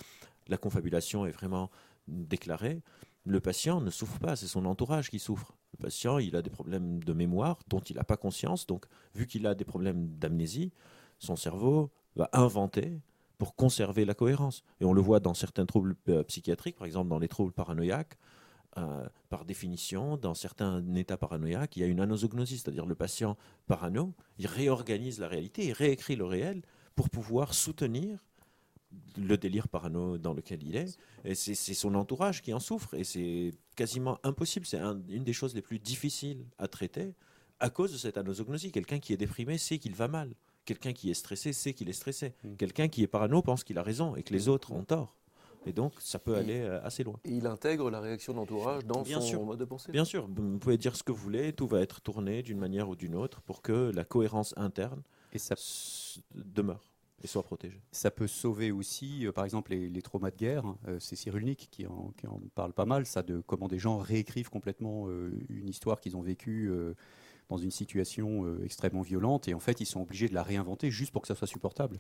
confabulation 0.60 1.26
est 1.26 1.30
vraiment 1.30 1.70
déclarée, 2.10 2.82
le 3.24 3.40
patient 3.40 3.80
ne 3.80 3.90
souffre 3.90 4.18
pas, 4.18 4.36
c'est 4.36 4.46
son 4.46 4.64
entourage 4.64 5.10
qui 5.10 5.18
souffre. 5.18 5.56
Le 5.72 5.84
patient, 5.84 6.18
il 6.18 6.36
a 6.36 6.42
des 6.42 6.50
problèmes 6.50 7.02
de 7.04 7.12
mémoire 7.12 7.58
dont 7.68 7.80
il 7.80 7.96
n'a 7.96 8.04
pas 8.04 8.16
conscience. 8.16 8.66
Donc, 8.66 8.86
vu 9.14 9.26
qu'il 9.26 9.46
a 9.46 9.54
des 9.54 9.64
problèmes 9.64 10.08
d'amnésie, 10.18 10.72
son 11.18 11.36
cerveau 11.36 11.90
va 12.16 12.28
inventer 12.32 13.00
pour 13.38 13.54
conserver 13.54 14.04
la 14.04 14.14
cohérence. 14.14 14.62
Et 14.80 14.84
on 14.84 14.92
le 14.92 15.00
voit 15.00 15.20
dans 15.20 15.34
certains 15.34 15.66
troubles 15.66 15.96
euh, 16.08 16.22
psychiatriques, 16.24 16.76
par 16.76 16.86
exemple 16.86 17.08
dans 17.08 17.18
les 17.18 17.28
troubles 17.28 17.52
paranoïaques. 17.52 18.18
Euh, 18.78 19.08
par 19.28 19.44
définition, 19.44 20.16
dans 20.16 20.34
certains 20.34 20.84
états 20.94 21.16
paranoïaques, 21.16 21.76
il 21.76 21.80
y 21.80 21.82
a 21.82 21.88
une 21.88 22.00
anosognosie, 22.00 22.58
c'est-à-dire 22.58 22.86
le 22.86 22.94
patient 22.94 23.36
parano, 23.66 24.14
il 24.38 24.46
réorganise 24.46 25.18
la 25.18 25.26
réalité, 25.26 25.66
il 25.66 25.72
réécrit 25.72 26.16
le 26.16 26.24
réel 26.24 26.62
pour 26.94 27.10
pouvoir 27.10 27.54
soutenir 27.54 28.24
le 29.16 29.36
délire 29.36 29.68
parano 29.68 30.18
dans 30.18 30.34
lequel 30.34 30.62
il 30.62 30.76
est. 30.76 30.98
Et 31.24 31.34
c'est 31.34 31.74
son 31.74 31.94
entourage 31.94 32.42
qui 32.42 32.52
en 32.52 32.60
souffre. 32.60 32.94
Et 32.94 33.04
c'est 33.04 33.52
quasiment 33.76 34.18
impossible. 34.22 34.66
C'est 34.66 34.78
une 34.78 35.24
des 35.24 35.32
choses 35.32 35.54
les 35.54 35.62
plus 35.62 35.78
difficiles 35.78 36.44
à 36.58 36.68
traiter 36.68 37.14
à 37.60 37.70
cause 37.70 37.92
de 37.92 37.98
cette 37.98 38.16
anosognosie. 38.16 38.72
Quelqu'un 38.72 38.98
qui 38.98 39.12
est 39.12 39.16
déprimé 39.16 39.58
sait 39.58 39.78
qu'il 39.78 39.94
va 39.94 40.08
mal. 40.08 40.34
Quelqu'un 40.64 40.92
qui 40.92 41.10
est 41.10 41.14
stressé 41.14 41.52
sait 41.52 41.74
qu'il 41.74 41.88
est 41.88 41.94
stressé. 41.94 42.34
Hmm. 42.42 42.56
Quelqu'un 42.56 42.88
qui 42.88 43.02
est 43.02 43.06
parano 43.06 43.42
pense 43.42 43.64
qu'il 43.64 43.78
a 43.78 43.82
raison 43.82 44.16
et 44.16 44.22
que 44.22 44.32
les 44.32 44.46
hmm. 44.46 44.50
autres 44.52 44.72
ont 44.72 44.84
tort. 44.84 45.16
Et 45.66 45.74
donc, 45.74 45.92
ça 45.98 46.18
peut 46.18 46.36
aller 46.36 46.60
euh, 46.60 46.82
assez 46.82 47.04
loin. 47.04 47.20
Et 47.24 47.32
il 47.32 47.46
intègre 47.46 47.90
la 47.90 48.00
réaction 48.00 48.32
de 48.32 48.38
l'entourage 48.38 48.84
dans 48.86 49.04
son 49.04 49.44
mode 49.44 49.58
de 49.58 49.66
pensée 49.66 49.92
Bien 49.92 50.06
sûr, 50.06 50.26
vous 50.26 50.58
pouvez 50.58 50.78
dire 50.78 50.96
ce 50.96 51.02
que 51.02 51.12
vous 51.12 51.22
voulez, 51.22 51.52
tout 51.52 51.66
va 51.66 51.80
être 51.80 52.00
tourné 52.00 52.42
d'une 52.42 52.58
manière 52.58 52.88
ou 52.88 52.96
d'une 52.96 53.14
autre 53.14 53.42
pour 53.42 53.60
que 53.60 53.92
la 53.94 54.04
cohérence 54.04 54.54
interne 54.56 55.02
et 55.32 55.38
ça... 55.38 55.54
demeure 56.34 56.89
et 57.22 57.26
soit 57.26 57.42
protégée. 57.42 57.80
Ça 57.92 58.10
peut 58.10 58.26
sauver 58.26 58.70
aussi, 58.70 59.26
euh, 59.26 59.32
par 59.32 59.44
exemple, 59.44 59.72
les, 59.74 60.02
traumas 60.02 60.30
de 60.30 60.36
guerre. 60.36 60.64
Euh, 60.88 60.98
c'est 61.00 61.16
Cyrulnik 61.16 61.68
qui 61.70 61.86
en, 61.86 62.12
qui 62.16 62.26
en, 62.26 62.40
parle 62.54 62.72
pas 62.72 62.86
mal, 62.86 63.06
ça, 63.06 63.22
de 63.22 63.42
comment 63.46 63.68
des 63.68 63.78
gens 63.78 63.98
réécrivent 63.98 64.50
complètement 64.50 65.08
une 65.48 65.68
histoire 65.68 66.00
qu'ils 66.00 66.16
ont 66.16 66.22
vécue 66.22 66.70
dans 67.50 67.58
une 67.58 67.70
situation 67.70 68.46
euh, 68.46 68.64
extrêmement 68.64 69.02
violente 69.02 69.48
et 69.48 69.54
en 69.54 69.58
fait 69.58 69.80
ils 69.80 69.86
sont 69.86 70.00
obligés 70.00 70.28
de 70.28 70.34
la 70.34 70.42
réinventer 70.42 70.90
juste 70.90 71.12
pour 71.12 71.20
que 71.20 71.28
ça 71.28 71.34
soit 71.34 71.48
supportable. 71.48 71.98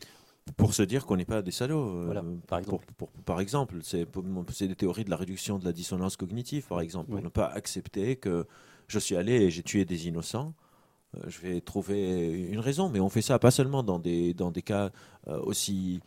Pour 0.56 0.72
se 0.72 0.82
dire 0.82 1.04
qu'on 1.04 1.16
n'est 1.16 1.26
pas 1.26 1.42
des 1.42 1.50
salauds. 1.50 2.10
Euh, 2.10 2.22
par 2.46 2.60
exemple, 2.60 2.86
par 3.26 3.40
exemple 3.40 3.80
c'est 3.82 4.68
des 4.68 4.76
théories 4.76 5.04
de 5.04 5.10
la 5.10 5.16
réduction 5.16 5.58
de 5.58 5.64
la 5.64 5.72
dissonance 5.72 6.16
cognitive, 6.16 6.66
par 6.66 6.80
exemple, 6.80 7.10
pour 7.10 7.20
ne 7.20 7.28
pas 7.28 7.46
accepter 7.46 8.16
que 8.16 8.46
je 8.86 8.98
suis 8.98 9.16
allé 9.16 9.34
et 9.34 9.50
j'ai 9.50 9.62
tué 9.62 9.84
des 9.84 10.08
innocents. 10.08 10.54
Euh, 11.16 11.20
je 11.28 11.40
vais 11.40 11.60
trouver 11.60 12.48
une 12.50 12.60
raison, 12.60 12.88
mais 12.88 13.00
on 13.00 13.08
fait 13.08 13.22
ça 13.22 13.38
pas 13.38 13.50
seulement 13.50 13.82
dans 13.82 13.98
des, 13.98 14.34
dans 14.34 14.50
des 14.50 14.62
cas 14.62 14.90
aussi 15.26 16.00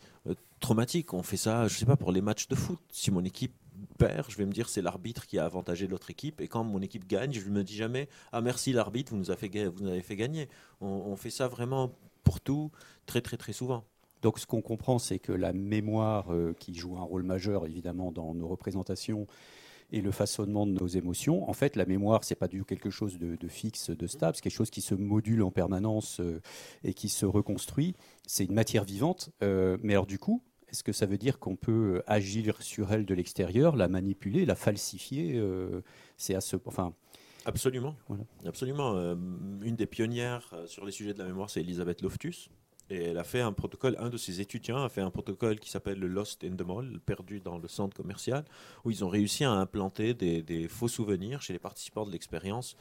traumatiques, 0.64 1.12
on 1.12 1.22
fait 1.22 1.36
ça, 1.36 1.68
je 1.68 1.76
sais 1.76 1.84
pas, 1.84 1.96
pour 1.96 2.10
les 2.10 2.22
matchs 2.22 2.48
de 2.48 2.54
foot. 2.54 2.78
Si 2.90 3.10
mon 3.10 3.22
équipe 3.22 3.52
perd, 3.98 4.30
je 4.30 4.36
vais 4.36 4.46
me 4.46 4.52
dire 4.52 4.68
c'est 4.68 4.80
l'arbitre 4.80 5.26
qui 5.26 5.38
a 5.38 5.44
avantagé 5.44 5.86
l'autre 5.86 6.10
équipe. 6.10 6.40
Et 6.40 6.48
quand 6.48 6.64
mon 6.64 6.80
équipe 6.80 7.06
gagne, 7.06 7.32
je 7.32 7.46
ne 7.46 7.50
me 7.50 7.62
dis 7.62 7.76
jamais 7.76 8.08
ah 8.32 8.40
merci 8.40 8.72
l'arbitre, 8.72 9.12
vous 9.12 9.18
nous 9.18 9.30
avez 9.30 9.48
fait, 10.00 10.16
gagner. 10.16 10.48
On, 10.80 11.16
fait 11.16 11.30
ça 11.30 11.48
vraiment 11.48 11.92
pour 12.22 12.40
tout, 12.40 12.70
très 13.06 13.20
très 13.20 13.36
très 13.36 13.52
souvent. 13.52 13.84
Donc 14.22 14.38
ce 14.38 14.46
qu'on 14.46 14.62
comprend, 14.62 14.98
c'est 14.98 15.18
que 15.18 15.32
la 15.32 15.52
mémoire 15.52 16.32
euh, 16.32 16.54
qui 16.58 16.74
joue 16.74 16.96
un 16.96 17.02
rôle 17.02 17.24
majeur 17.24 17.66
évidemment 17.66 18.10
dans 18.10 18.34
nos 18.34 18.48
représentations 18.48 19.26
et 19.92 20.00
le 20.00 20.10
façonnement 20.10 20.66
de 20.66 20.72
nos 20.72 20.86
émotions. 20.86 21.48
En 21.48 21.52
fait, 21.52 21.76
la 21.76 21.86
mémoire, 21.86 22.24
c'est 22.24 22.34
pas 22.34 22.48
du 22.48 22.58
tout 22.58 22.64
quelque 22.64 22.90
chose 22.90 23.18
de, 23.18 23.48
fixe, 23.48 23.90
de 23.90 24.06
stable, 24.06 24.36
c'est 24.36 24.42
quelque 24.42 24.52
chose 24.52 24.70
qui 24.70 24.80
se 24.80 24.94
module 24.94 25.42
en 25.42 25.50
permanence 25.50 26.20
euh, 26.20 26.40
et 26.82 26.94
qui 26.94 27.08
se 27.08 27.26
reconstruit. 27.26 27.94
C'est 28.26 28.44
une 28.44 28.54
matière 28.54 28.84
vivante. 28.84 29.30
Euh, 29.42 29.76
mais 29.82 29.92
alors 29.92 30.06
du 30.06 30.18
coup, 30.18 30.42
est-ce 30.74 30.82
que 30.82 30.92
ça 30.92 31.06
veut 31.06 31.18
dire 31.18 31.38
qu'on 31.38 31.54
peut 31.54 32.02
agir 32.08 32.60
sur 32.60 32.92
elle 32.92 33.06
de 33.06 33.14
l'extérieur, 33.14 33.76
la 33.76 33.86
manipuler, 33.86 34.44
la 34.44 34.56
falsifier 34.56 35.34
euh, 35.36 35.82
C'est 36.16 36.34
à 36.34 36.40
ce, 36.40 36.56
enfin. 36.64 36.92
Absolument. 37.44 37.94
Absolument. 38.44 38.96
Euh, 38.96 39.14
une 39.62 39.76
des 39.76 39.86
pionnières 39.86 40.50
euh, 40.52 40.66
sur 40.66 40.84
les 40.84 40.90
sujets 40.90 41.14
de 41.14 41.20
la 41.20 41.26
mémoire, 41.26 41.48
c'est 41.48 41.60
Elisabeth 41.60 42.02
Loftus. 42.02 42.50
Et 42.90 43.02
elle 43.04 43.18
a 43.18 43.24
fait 43.24 43.40
un 43.40 43.52
protocole, 43.52 43.96
un 43.98 44.10
de 44.10 44.16
ses 44.16 44.40
étudiants 44.40 44.82
a 44.82 44.88
fait 44.88 45.00
un 45.00 45.10
protocole 45.10 45.58
qui 45.58 45.70
s'appelle 45.70 45.98
le 45.98 46.06
Lost 46.06 46.44
in 46.44 46.54
the 46.54 46.62
Mall, 46.62 47.00
perdu 47.04 47.40
dans 47.40 47.58
le 47.58 47.68
centre 47.68 47.96
commercial, 47.96 48.44
où 48.84 48.90
ils 48.90 49.04
ont 49.04 49.08
réussi 49.08 49.44
à 49.44 49.52
implanter 49.52 50.12
des 50.14 50.68
faux 50.68 50.88
souvenirs 50.88 51.40
chez 51.42 51.52
les 51.52 51.58
participants 51.58 52.04
de 52.04 52.12
l'expérience 52.12 52.76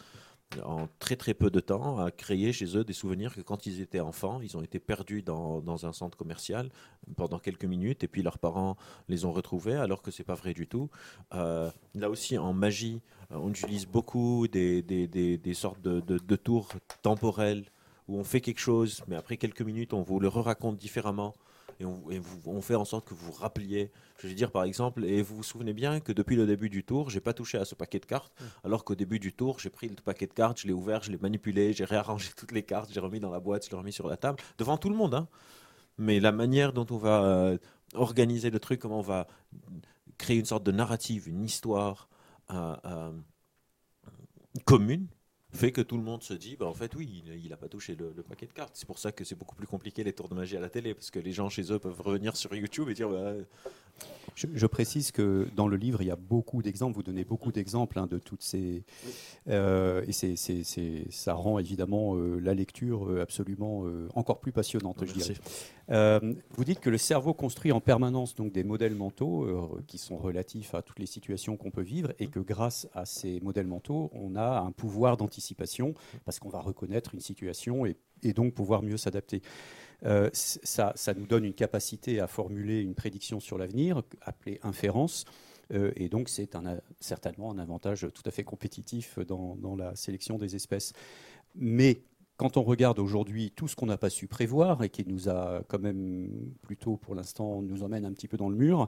en 0.61 0.87
très 0.99 1.15
très 1.15 1.33
peu 1.33 1.49
de 1.49 1.59
temps 1.59 1.99
à 1.99 2.11
créer 2.11 2.53
chez 2.53 2.77
eux 2.77 2.83
des 2.83 2.93
souvenirs 2.93 3.33
que 3.33 3.41
quand 3.41 3.65
ils 3.65 3.81
étaient 3.81 3.99
enfants, 3.99 4.39
ils 4.41 4.55
ont 4.57 4.61
été 4.61 4.79
perdus 4.79 5.21
dans, 5.21 5.85
un 5.85 5.93
centre 5.93 6.17
commercial 6.17 6.69
pendant 7.15 7.39
quelques 7.39 7.65
minutes 7.65 8.03
et 8.03 8.07
puis 8.07 8.21
leurs 8.21 8.37
parents 8.37 8.77
les 9.09 9.25
ont 9.25 9.31
retrouvés 9.31 9.75
alors 9.75 10.01
que 10.01 10.11
c'est 10.11 10.23
pas 10.23 10.35
vrai 10.35 10.53
du 10.53 10.67
tout. 10.67 10.89
Euh, 11.33 11.71
là 11.95 12.09
aussi 12.09 12.37
en 12.37 12.53
magie, 12.53 13.01
on 13.29 13.49
utilise 13.49 13.87
beaucoup 13.87 14.47
des, 14.47 14.83
sortes 15.53 15.81
de, 15.81 15.99
de, 15.99 16.35
tours 16.35 16.69
temporels 17.01 17.65
où 18.07 18.17
on 18.17 18.23
fait 18.23 18.41
quelque 18.41 18.59
chose 18.59 19.01
mais 19.07 19.15
après 19.15 19.37
quelques 19.37 19.61
minutes 19.61 19.93
on 19.93 20.01
vous 20.01 20.19
le 20.19 20.27
raconte 20.27 20.77
différemment 20.77 21.33
et, 21.79 21.85
on, 22.45 22.61
fait 22.61 22.75
en 22.75 22.85
sorte 22.85 23.07
que 23.07 23.13
vous 23.13 23.27
vous 23.27 23.31
rappeliez. 23.31 23.91
Je 24.19 24.27
vais 24.27 24.33
dire 24.33 24.51
par 24.51 24.63
exemple, 24.63 25.03
et 25.05 25.21
vous 25.21 25.37
vous 25.37 25.43
souvenez 25.43 25.73
bien 25.73 25.99
que 25.99 26.11
depuis 26.11 26.35
le 26.35 26.45
début 26.45 26.69
du 26.69 26.83
tour, 26.83 27.09
j'ai 27.09 27.19
pas 27.19 27.33
touché 27.33 27.57
à 27.57 27.65
ce 27.65 27.75
paquet 27.75 27.99
de 27.99 28.05
cartes, 28.05 28.33
mm. 28.39 28.43
alors 28.65 28.83
qu'au 28.83 28.95
début 28.95 29.19
du 29.19 29.33
tour, 29.33 29.59
j'ai 29.59 29.69
pris 29.69 29.89
le 29.89 29.95
paquet 29.95 30.27
de 30.27 30.33
cartes, 30.33 30.61
je 30.61 30.67
l'ai 30.67 30.73
ouvert, 30.73 31.03
je 31.03 31.11
l'ai 31.11 31.17
manipulé, 31.17 31.73
j'ai 31.73 31.85
réarrangé 31.85 32.29
toutes 32.37 32.51
les 32.51 32.63
cartes, 32.63 32.91
j'ai 32.91 32.99
remis 32.99 33.19
dans 33.19 33.31
la 33.31 33.39
boîte, 33.39 33.65
je 33.65 33.71
l'ai 33.71 33.77
remis 33.77 33.93
sur 33.93 34.07
la 34.07 34.17
table, 34.17 34.39
devant 34.57 34.77
tout 34.77 34.89
le 34.89 34.95
monde. 34.95 35.15
Hein. 35.15 35.27
Mais 35.97 36.19
la 36.19 36.31
manière 36.31 36.73
dont 36.73 36.87
on 36.89 36.97
va 36.97 37.23
euh, 37.23 37.57
organiser 37.93 38.49
le 38.49 38.59
truc, 38.59 38.79
comment 38.79 38.99
on 38.99 39.03
va 39.03 39.27
créer 40.17 40.37
une 40.37 40.45
sorte 40.45 40.63
de 40.63 40.71
narrative, 40.71 41.27
une 41.27 41.43
histoire 41.43 42.07
euh, 42.51 42.75
euh, 42.85 43.11
commune, 44.65 45.07
fait 45.53 45.71
que 45.71 45.81
tout 45.81 45.97
le 45.97 46.03
monde 46.03 46.23
se 46.23 46.33
dit, 46.33 46.55
bah, 46.57 46.65
en 46.65 46.73
fait, 46.73 46.93
oui, 46.95 47.23
il 47.43 47.49
n'a 47.49 47.57
pas 47.57 47.67
touché 47.67 47.95
le, 47.95 48.23
paquet 48.23 48.47
de 48.47 48.53
cartes. 48.53 48.71
C'est 48.73 48.87
pour 48.87 48.99
ça 48.99 49.11
que 49.11 49.23
c'est 49.23 49.35
beaucoup 49.35 49.55
plus 49.55 49.67
compliqué 49.67 50.03
les 50.03 50.13
tours 50.13 50.27
de 50.27 50.35
magie 50.35 50.57
à 50.57 50.59
la 50.59 50.69
télé, 50.69 50.93
parce 50.93 51.11
que 51.11 51.19
les 51.19 51.31
gens 51.31 51.49
chez 51.49 51.71
eux 51.71 51.79
peuvent 51.79 52.01
revenir 52.01 52.35
sur 52.35 52.53
YouTube 52.55 52.89
et 52.89 52.93
dire, 52.93 53.09
bah, 53.09 53.33
Je, 54.35 54.65
précise 54.65 55.11
que 55.11 55.47
dans 55.55 55.67
le 55.67 55.77
livre, 55.77 56.01
il 56.01 56.07
y 56.07 56.11
a 56.11 56.15
beaucoup 56.15 56.61
d'exemples. 56.61 56.95
Vous 56.95 57.03
donnez 57.03 57.23
beaucoup 57.23 57.51
d'exemples 57.51 57.99
hein, 57.99 58.07
de 58.07 58.17
toutes 58.17 58.41
ces. 58.41 58.83
Euh, 59.47 60.03
et 60.07 60.11
c'est, 60.11 60.35
ça 61.11 61.33
rend 61.33 61.59
évidemment 61.59 62.15
euh, 62.15 62.39
la 62.39 62.53
lecture 62.53 63.09
euh, 63.09 63.21
absolument 63.21 63.85
encore 64.15 64.39
plus 64.39 64.51
passionnante, 64.51 65.03
je 65.05 65.13
dirais. 65.13 66.21
vous 66.55 66.63
dites 66.63 66.79
que 66.79 66.89
le 66.89 66.97
cerveau 66.97 67.33
construit 67.33 67.71
en 67.71 67.81
permanence 67.81 68.35
donc, 68.35 68.51
des 68.51 68.63
modèles 68.63 68.95
mentaux 68.95 69.79
qui 69.87 69.97
sont 69.97 70.17
relatifs 70.17 70.73
à 70.73 70.81
toutes 70.81 70.99
les 70.99 71.05
situations 71.05 71.57
qu'on 71.57 71.71
peut 71.71 71.81
vivre 71.81 72.13
et 72.19 72.27
que 72.27 72.39
grâce 72.39 72.87
à 72.93 73.05
ces 73.05 73.39
modèles 73.41 73.67
mentaux, 73.67 74.09
on 74.13 74.35
a 74.35 74.59
un 74.59 74.71
pouvoir 74.71 75.17
d'anticipation 75.17 75.93
parce 76.25 76.39
qu'on 76.39 76.49
va 76.49 76.59
reconnaître 76.59 77.13
une 77.13 77.21
situation 77.21 77.85
et, 77.85 77.97
et 78.23 78.33
donc 78.33 78.53
pouvoir 78.53 78.81
mieux 78.81 78.97
s'adapter. 78.97 79.41
Euh, 80.05 80.29
ça, 80.33 80.93
nous 81.15 81.25
donne 81.25 81.45
une 81.45 81.53
capacité 81.53 82.19
à 82.19 82.27
formuler 82.27 82.81
une 82.81 82.95
prédiction 82.95 83.39
sur 83.39 83.57
l'avenir, 83.57 84.01
appelée 84.21 84.59
inférence. 84.63 85.25
Euh, 85.73 85.91
et 85.95 86.09
donc, 86.09 86.29
c'est 86.29 86.49
certainement 86.99 87.51
un 87.51 87.59
avantage 87.59 88.07
tout 88.13 88.23
à 88.25 88.31
fait 88.31 88.43
compétitif 88.43 89.19
dans, 89.19 89.75
la 89.77 89.95
sélection 89.95 90.37
des 90.37 90.55
espèces. 90.55 90.93
Mais 91.55 92.01
quand 92.37 92.57
on 92.57 92.63
regarde 92.63 92.99
aujourd'hui 92.99 93.51
tout 93.51 93.67
ce 93.67 93.75
qu'on 93.75 93.85
n'a 93.85 93.97
pas 93.97 94.09
su 94.09 94.27
prévoir 94.27 94.83
et 94.83 94.89
qui 94.89 95.05
nous 95.07 95.29
a 95.29 95.63
quand 95.67 95.79
même 95.79 96.29
plutôt, 96.61 96.97
pour 96.97 97.15
l'instant, 97.15 97.61
nous 97.61 97.83
emmène 97.83 98.05
un 98.05 98.11
petit 98.11 98.27
peu 98.27 98.37
dans 98.37 98.49
le 98.49 98.55
mur, 98.55 98.87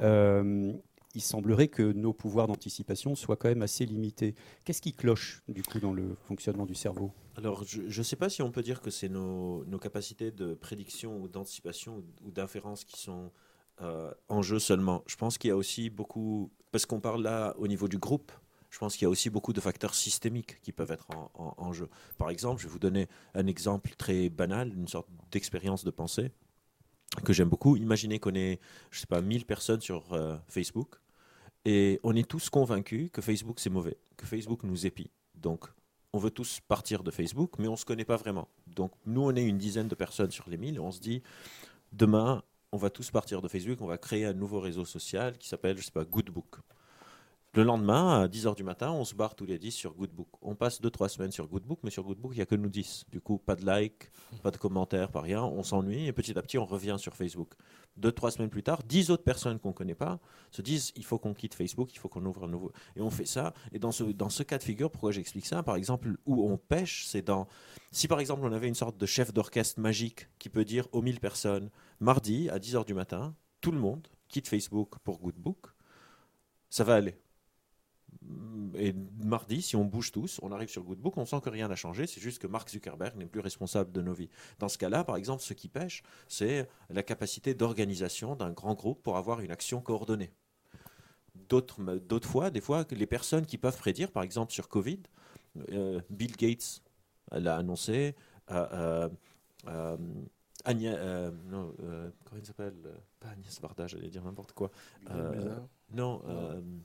euh, 0.00 0.72
il 1.16 1.22
semblerait 1.22 1.68
que 1.68 1.92
nos 1.92 2.12
pouvoirs 2.12 2.46
d'anticipation 2.46 3.14
soient 3.14 3.36
quand 3.36 3.48
même 3.48 3.62
assez 3.62 3.86
limités. 3.86 4.34
Qu'est-ce 4.64 4.82
qui 4.82 4.92
cloche 4.92 5.42
du 5.48 5.62
coup 5.62 5.80
dans 5.80 5.94
le 5.94 6.14
fonctionnement 6.28 6.66
du 6.66 6.74
cerveau? 6.74 7.10
Alors, 7.36 7.64
je 7.64 7.80
ne 7.82 8.02
sais 8.04 8.16
pas 8.16 8.28
si 8.28 8.42
on 8.42 8.50
peut 8.50 8.62
dire 8.62 8.82
que 8.82 8.90
c'est 8.90 9.08
nos, 9.08 9.64
capacités 9.80 10.30
de 10.30 10.52
prédiction 10.54 11.18
ou 11.18 11.28
d'anticipation 11.28 12.04
ou, 12.22 12.30
d'inférence 12.30 12.84
qui 12.84 13.00
sont 13.00 13.32
euh, 13.80 14.12
en 14.28 14.42
jeu 14.42 14.58
seulement. 14.58 15.02
Je 15.06 15.16
pense 15.16 15.38
qu'il 15.38 15.48
y 15.48 15.52
a 15.52 15.56
aussi 15.56 15.88
beaucoup, 15.88 16.50
parce 16.70 16.84
qu'on 16.84 17.00
parle 17.00 17.22
là 17.22 17.54
au 17.58 17.66
niveau 17.66 17.88
du 17.88 17.96
groupe, 17.96 18.30
je 18.68 18.78
pense 18.78 18.94
qu'il 18.94 19.04
y 19.04 19.06
a 19.06 19.10
aussi 19.10 19.30
beaucoup 19.30 19.54
de 19.54 19.60
facteurs 19.60 19.94
systémiques 19.94 20.60
qui 20.60 20.72
peuvent 20.72 20.90
être 20.90 21.06
en, 21.34 21.72
jeu. 21.72 21.88
Par 22.18 22.28
exemple, 22.28 22.60
je 22.60 22.66
vais 22.66 22.72
vous 22.72 22.78
donner 22.78 23.08
un 23.32 23.46
exemple 23.46 23.94
très 23.96 24.28
banal, 24.28 24.74
une 24.74 24.88
sorte 24.88 25.08
d'expérience 25.30 25.82
de 25.82 25.90
pensée 25.90 26.30
que 27.24 27.32
j'aime 27.32 27.48
beaucoup. 27.48 27.76
Imaginez 27.76 28.18
qu'on 28.18 28.34
ait, 28.34 28.60
je 28.90 29.00
sais 29.00 29.06
pas, 29.06 29.22
1000 29.22 29.46
personnes 29.46 29.80
sur 29.80 30.12
euh, 30.12 30.36
Facebook 30.48 30.96
et 31.66 31.98
on 32.04 32.14
est 32.14 32.26
tous 32.26 32.48
convaincus 32.48 33.10
que 33.12 33.20
Facebook 33.20 33.58
c'est 33.58 33.70
mauvais, 33.70 33.96
que 34.16 34.24
Facebook 34.24 34.62
nous 34.62 34.86
épie. 34.86 35.10
Donc 35.34 35.64
on 36.12 36.18
veut 36.18 36.30
tous 36.30 36.60
partir 36.66 37.02
de 37.02 37.10
Facebook, 37.10 37.54
mais 37.58 37.66
on 37.66 37.72
ne 37.72 37.76
se 37.76 37.84
connaît 37.84 38.04
pas 38.04 38.16
vraiment. 38.16 38.48
Donc 38.68 38.92
nous 39.04 39.22
on 39.22 39.34
est 39.34 39.44
une 39.44 39.58
dizaine 39.58 39.88
de 39.88 39.96
personnes 39.96 40.30
sur 40.30 40.48
les 40.48 40.56
mille 40.56 40.76
et 40.76 40.78
on 40.78 40.92
se 40.92 41.00
dit 41.00 41.22
demain 41.92 42.42
on 42.72 42.78
va 42.78 42.88
tous 42.88 43.10
partir 43.10 43.42
de 43.42 43.48
Facebook, 43.48 43.80
on 43.80 43.86
va 43.86 43.98
créer 43.98 44.26
un 44.26 44.32
nouveau 44.32 44.60
réseau 44.60 44.84
social 44.84 45.36
qui 45.38 45.48
s'appelle, 45.48 45.76
je 45.76 45.82
sais 45.82 45.90
pas, 45.90 46.04
Goodbook. 46.04 46.56
Le 47.56 47.62
lendemain, 47.62 48.20
à 48.20 48.28
10h 48.28 48.54
du 48.54 48.64
matin, 48.64 48.92
on 48.92 49.06
se 49.06 49.14
barre 49.14 49.34
tous 49.34 49.46
les 49.46 49.58
10 49.58 49.70
sur 49.70 49.94
Goodbook. 49.94 50.28
On 50.42 50.54
passe 50.54 50.78
2-3 50.82 51.08
semaines 51.08 51.32
sur 51.32 51.48
Goodbook, 51.48 51.78
mais 51.84 51.90
sur 51.90 52.04
Goodbook, 52.04 52.32
il 52.34 52.36
n'y 52.36 52.42
a 52.42 52.44
que 52.46 52.54
nous 52.54 52.68
10. 52.68 53.06
Du 53.10 53.22
coup, 53.22 53.38
pas 53.38 53.56
de 53.56 53.64
like, 53.64 54.10
pas 54.42 54.50
de 54.50 54.58
commentaires, 54.58 55.10
pas 55.10 55.22
rien. 55.22 55.42
On 55.42 55.62
s'ennuie 55.62 56.04
et 56.04 56.12
petit 56.12 56.38
à 56.38 56.42
petit, 56.42 56.58
on 56.58 56.66
revient 56.66 56.96
sur 56.98 57.16
Facebook. 57.16 57.54
2-3 57.98 58.32
semaines 58.32 58.50
plus 58.50 58.62
tard, 58.62 58.82
10 58.82 59.10
autres 59.10 59.22
personnes 59.22 59.58
qu'on 59.58 59.70
ne 59.70 59.72
connaît 59.72 59.94
pas 59.94 60.20
se 60.50 60.60
disent 60.60 60.92
il 60.96 61.04
faut 61.06 61.18
qu'on 61.18 61.32
quitte 61.32 61.54
Facebook, 61.54 61.94
il 61.94 61.98
faut 61.98 62.10
qu'on 62.10 62.26
ouvre 62.26 62.44
un 62.44 62.48
nouveau. 62.48 62.72
Et 62.94 63.00
on 63.00 63.08
fait 63.08 63.24
ça. 63.24 63.54
Et 63.72 63.78
dans 63.78 63.90
ce, 63.90 64.04
dans 64.04 64.28
ce 64.28 64.42
cas 64.42 64.58
de 64.58 64.62
figure, 64.62 64.90
pourquoi 64.90 65.12
j'explique 65.12 65.46
ça? 65.46 65.62
Par 65.62 65.76
exemple, 65.76 66.14
où 66.26 66.46
on 66.46 66.58
pêche, 66.58 67.06
c'est 67.06 67.22
dans. 67.22 67.48
Si 67.90 68.06
par 68.06 68.20
exemple, 68.20 68.42
on 68.44 68.52
avait 68.52 68.68
une 68.68 68.74
sorte 68.74 68.98
de 68.98 69.06
chef 69.06 69.32
d'orchestre 69.32 69.80
magique 69.80 70.28
qui 70.38 70.50
peut 70.50 70.66
dire 70.66 70.88
aux 70.92 71.00
1000 71.00 71.20
personnes 71.20 71.70
mardi, 72.00 72.50
à 72.50 72.58
10h 72.58 72.84
du 72.84 72.92
matin, 72.92 73.34
tout 73.62 73.70
le 73.70 73.78
monde 73.78 74.06
quitte 74.28 74.46
Facebook 74.46 74.98
pour 75.02 75.20
Goodbook, 75.20 75.68
ça 76.68 76.84
va 76.84 76.96
aller 76.96 77.18
et 78.74 78.94
mardi, 79.24 79.62
si 79.62 79.76
on 79.76 79.84
bouge 79.84 80.12
tous, 80.12 80.38
on 80.42 80.52
arrive 80.52 80.68
sur 80.68 80.82
Goodbook, 80.82 81.16
on 81.16 81.24
sent 81.24 81.40
que 81.42 81.50
rien 81.50 81.68
n'a 81.68 81.76
changé, 81.76 82.06
c'est 82.06 82.20
juste 82.20 82.38
que 82.38 82.46
Mark 82.46 82.68
Zuckerberg 82.68 83.16
n'est 83.16 83.26
plus 83.26 83.40
responsable 83.40 83.92
de 83.92 84.02
nos 84.02 84.12
vies. 84.12 84.28
Dans 84.58 84.68
ce 84.68 84.78
cas-là, 84.78 85.04
par 85.04 85.16
exemple, 85.16 85.42
ce 85.42 85.54
qui 85.54 85.68
pêche, 85.68 86.02
c'est 86.28 86.68
la 86.90 87.02
capacité 87.02 87.54
d'organisation 87.54 88.36
d'un 88.36 88.50
grand 88.50 88.74
groupe 88.74 89.02
pour 89.02 89.16
avoir 89.16 89.40
une 89.40 89.50
action 89.50 89.80
coordonnée. 89.80 90.32
D'autres, 91.48 91.78
fois, 92.22 92.50
des 92.50 92.60
fois, 92.60 92.84
les 92.90 93.06
personnes 93.06 93.46
qui 93.46 93.58
peuvent 93.58 93.78
prédire, 93.78 94.10
par 94.10 94.22
exemple 94.22 94.52
sur 94.52 94.68
Covid, 94.68 95.00
euh, 95.70 96.00
Bill 96.10 96.36
Gates 96.36 96.82
l'a 97.30 97.56
annoncé, 97.56 98.14
euh, 98.50 99.08
euh, 99.68 99.96
Agnès, 100.64 100.98
non, 101.48 101.72
comment 102.24 102.40
il 102.40 102.46
s'appelle? 102.46 102.74
Pas 103.20 103.28
Agnès 103.28 103.60
Varda, 103.60 103.86
j'allais 103.86 104.08
dire 104.08 104.24
n'importe 104.24 104.52
quoi. 104.52 104.70
Non, 105.92 106.22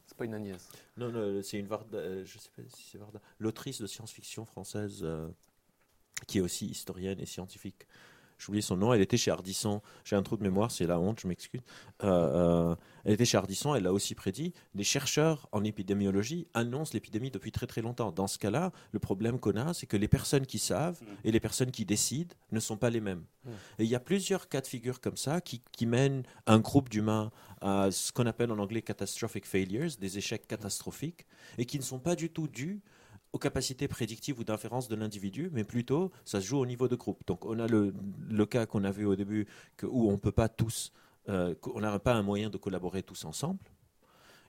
c'est 0.05 0.17
pas 0.17 0.25
une 0.25 0.33
Agnès. 0.33 0.69
Non, 0.97 1.11
non 1.11 1.41
c'est 1.43 1.57
une 1.57 1.67
Varda, 1.67 2.23
je 2.23 2.37
sais 2.37 2.49
pas 2.55 2.61
si 2.67 2.83
c'est 2.83 2.97
Varda, 2.97 3.19
l'autrice 3.39 3.81
de 3.81 3.87
science-fiction 3.87 4.45
française 4.45 5.05
qui 6.27 6.37
est 6.37 6.41
aussi 6.41 6.67
historienne 6.67 7.19
et 7.19 7.25
scientifique 7.25 7.87
j'oublie 8.41 8.61
son 8.61 8.75
nom, 8.75 8.93
elle 8.93 9.01
était 9.01 9.17
chez 9.17 9.31
Ardisson, 9.31 9.81
j'ai 10.03 10.15
un 10.15 10.23
trou 10.23 10.35
de 10.35 10.43
mémoire, 10.43 10.71
c'est 10.71 10.87
la 10.87 10.99
honte, 10.99 11.19
je 11.19 11.27
m'excuse. 11.27 11.61
Euh, 12.03 12.71
euh, 12.71 12.75
elle 13.05 13.13
était 13.13 13.25
chez 13.25 13.37
Ardisson, 13.37 13.75
elle 13.75 13.83
l'a 13.83 13.93
aussi 13.93 14.15
prédit. 14.15 14.53
Les 14.73 14.83
chercheurs 14.83 15.47
en 15.51 15.63
épidémiologie 15.63 16.47
annoncent 16.53 16.91
l'épidémie 16.93 17.29
depuis 17.29 17.51
très 17.51 17.67
très 17.67 17.81
longtemps. 17.81 18.11
Dans 18.11 18.27
ce 18.27 18.39
cas-là, 18.39 18.71
le 18.91 18.99
problème 18.99 19.39
qu'on 19.39 19.55
a, 19.55 19.73
c'est 19.73 19.85
que 19.85 19.97
les 19.97 20.07
personnes 20.07 20.45
qui 20.45 20.57
savent 20.57 20.99
mm. 21.01 21.05
et 21.25 21.31
les 21.31 21.39
personnes 21.39 21.71
qui 21.71 21.85
décident 21.85 22.33
ne 22.51 22.59
sont 22.59 22.77
pas 22.77 22.89
les 22.89 23.01
mêmes. 23.01 23.23
Mm. 23.45 23.49
Et 23.79 23.83
il 23.83 23.89
y 23.89 23.95
a 23.95 23.99
plusieurs 23.99 24.49
cas 24.49 24.61
de 24.61 24.67
figure 24.67 25.01
comme 25.01 25.17
ça 25.17 25.39
qui, 25.39 25.61
qui 25.71 25.85
mènent 25.85 26.23
un 26.47 26.59
groupe 26.59 26.89
d'humains 26.89 27.31
à 27.61 27.91
ce 27.91 28.11
qu'on 28.11 28.25
appelle 28.25 28.51
en 28.51 28.57
anglais 28.57 28.81
catastrophic 28.81 29.45
failures, 29.45 29.91
des 29.99 30.17
échecs 30.17 30.47
catastrophiques, 30.47 31.27
et 31.59 31.65
qui 31.65 31.77
ne 31.77 31.83
sont 31.83 31.99
pas 31.99 32.15
du 32.15 32.29
tout 32.29 32.47
dus 32.47 32.81
aux 33.33 33.39
capacités 33.39 33.87
prédictives 33.87 34.39
ou 34.39 34.43
d'inférence 34.43 34.87
de 34.87 34.95
l'individu, 34.95 35.49
mais 35.53 35.63
plutôt 35.63 36.11
ça 36.25 36.41
se 36.41 36.47
joue 36.47 36.57
au 36.57 36.65
niveau 36.65 36.87
de 36.87 36.95
groupe. 36.95 37.21
Donc 37.27 37.45
on 37.45 37.59
a 37.59 37.67
le, 37.67 37.93
le 38.29 38.45
cas 38.45 38.65
qu'on 38.65 38.83
a 38.83 38.91
vu 38.91 39.05
au 39.05 39.15
début 39.15 39.47
où 39.83 40.11
on 40.11 40.17
peut 40.17 40.31
pas 40.33 40.49
tous, 40.49 40.91
euh, 41.29 41.55
on 41.73 41.79
n'a 41.79 41.97
pas 41.99 42.13
un 42.13 42.23
moyen 42.23 42.49
de 42.49 42.57
collaborer 42.57 43.03
tous 43.03 43.25
ensemble. 43.25 43.59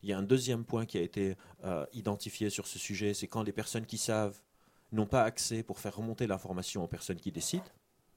Il 0.03 0.09
y 0.09 0.13
a 0.13 0.19
un 0.19 0.23
deuxième 0.23 0.65
point 0.65 0.85
qui 0.85 0.99
a 0.99 1.01
été 1.01 1.37
euh, 1.65 1.87
identifié 1.93 2.51
sur 2.51 2.67
ce 2.67 2.79
sujet, 2.79 3.15
c'est 3.15 3.29
quand 3.29 3.43
les 3.43 3.53
personnes 3.53 3.87
qui 3.87 3.99
savent 3.99 4.41
n'ont 4.91 5.07
pas 5.07 5.23
accès 5.23 5.63
pour 5.63 5.79
faire 5.79 5.97
remonter 5.97 6.27
l'information 6.27 6.83
aux 6.83 6.89
personnes 6.89 7.21
qui 7.21 7.31
décident. 7.31 7.65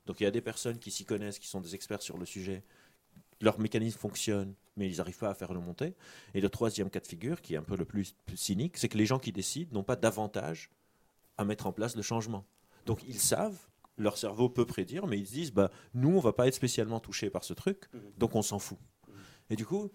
Donc 0.08 0.20
il 0.20 0.24
y 0.24 0.28
a 0.28 0.32
des 0.32 0.42
personnes 0.42 0.80
qui 0.80 0.92
s'y 0.92 1.06
connaissent, 1.06 1.40
qui 1.40 1.48
sont 1.48 1.62
des 1.62 1.76
experts 1.76 2.02
sur 2.02 2.18
le 2.18 2.26
sujet, 2.26 2.64
leur 3.40 3.60
mécanisme 3.60 4.00
fonctionne, 4.00 4.56
mais 4.78 4.90
ils 4.90 4.98
n'arrivent 4.98 5.18
pas 5.18 5.30
à 5.30 5.34
faire 5.34 5.54
le 5.54 5.60
monter. 5.60 5.96
Et 6.34 6.42
le 6.42 6.50
troisième 6.50 6.90
cas 6.90 7.00
de 7.00 7.08
figure, 7.08 7.42
qui 7.42 7.54
est 7.54 7.58
un 7.58 7.64
peu 7.64 7.76
le 7.76 7.86
plus, 7.86 8.16
cynique, 8.36 8.78
c'est 8.78 8.90
que 8.90 8.98
les 8.98 9.06
gens 9.06 9.20
qui 9.20 9.32
décident 9.32 9.72
n'ont 9.74 9.84
pas 9.84 9.96
d'avantage 9.96 10.70
à 11.38 11.46
mettre 11.46 11.68
en 11.68 11.72
place 11.72 11.96
le 11.96 12.02
changement. 12.02 12.46
Donc 12.86 13.04
ils 13.08 13.20
savent, 13.20 13.58
leur 13.98 14.18
cerveau 14.18 14.50
peut 14.50 14.66
prédire, 14.66 15.08
mais 15.08 15.20
ils 15.20 15.28
se 15.28 15.34
disent, 15.34 15.52
bah, 15.52 15.72
nous, 15.94 16.16
on 16.16 16.20
va 16.20 16.34
pas 16.34 16.48
être 16.48 16.56
spécialement 16.56 17.00
touchés 17.00 17.30
par 17.30 17.44
ce 17.44 17.54
truc, 17.54 17.86
mmh. 17.94 18.00
donc 18.18 18.36
on 18.36 18.42
s'en 18.42 18.60
fout. 18.60 18.78
Et 19.50 19.56
du 19.56 19.66
coup, 19.66 19.92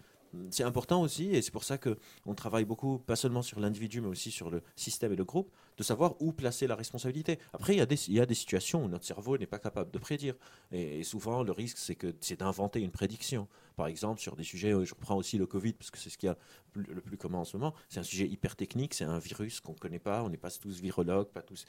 c'est 0.51 0.63
important 0.63 1.03
aussi, 1.03 1.31
et 1.31 1.43
c'est 1.43 1.51
pour 1.51 1.65
ça 1.65 1.79
qu'on 1.79 2.35
travaille 2.35 2.65
beaucoup, 2.65 2.99
pas 2.99 3.17
seulement 3.17 3.43
sur 3.43 3.61
l'individu, 3.61 4.01
mais 4.01 4.09
aussi 4.09 4.31
sur 4.31 4.51
le 4.51 4.63
système 4.77 5.13
et 5.13 5.17
le 5.17 5.25
groupe, 5.25 5.51
de 5.81 5.85
savoir 5.85 6.21
où 6.21 6.31
placer 6.33 6.67
la 6.67 6.77
responsabilité. 6.77 7.39
Après, 7.55 7.73
il 7.73 7.79
y 7.79 7.81
a 7.81 7.87
des, 7.87 8.11
il 8.11 8.15
y 8.15 8.21
a 8.21 8.27
des 8.27 8.35
situations 8.35 8.85
où 8.85 8.89
notre 8.89 9.07
cerveau 9.07 9.39
n'est 9.39 9.47
pas 9.47 9.59
capable 9.59 9.91
de 9.91 9.99
prédire. 9.99 10.35
Et, 10.73 11.03
souvent, 11.05 11.43
le 11.43 11.53
risque, 11.53 11.79
c'est, 11.79 11.95
que, 11.95 12.15
c'est 12.21 12.39
d'inventer 12.41 12.81
une 12.83 12.91
prédiction. 12.91 13.49
Par 13.77 13.87
exemple, 13.87 14.21
sur 14.21 14.37
des 14.37 14.45
sujets, 14.45 14.73
je 14.85 14.95
reprends 14.95 15.17
aussi 15.17 15.39
le 15.39 15.47
Covid, 15.47 15.73
parce 15.73 15.91
que 15.91 15.97
c'est 15.97 16.11
ce 16.11 16.19
qui 16.19 16.29
a 16.29 16.37
le 16.75 17.01
plus 17.01 17.17
commun 17.17 17.39
en 17.39 17.45
ce 17.45 17.57
moment, 17.57 17.75
c'est 17.89 17.99
un 17.99 18.05
sujet 18.05 18.29
hyper 18.29 18.57
technique, 18.57 18.93
c'est 18.93 19.05
un 19.05 19.19
virus 19.19 19.61
qu'on 19.61 19.73
ne 19.73 19.79
connaît 19.79 19.99
pas, 19.99 20.23
on 20.23 20.29
n'est 20.29 20.37
pas 20.37 20.51
tous 20.51 20.81
virologues, 20.81 21.29
pas 21.29 21.41
tous... 21.41 21.65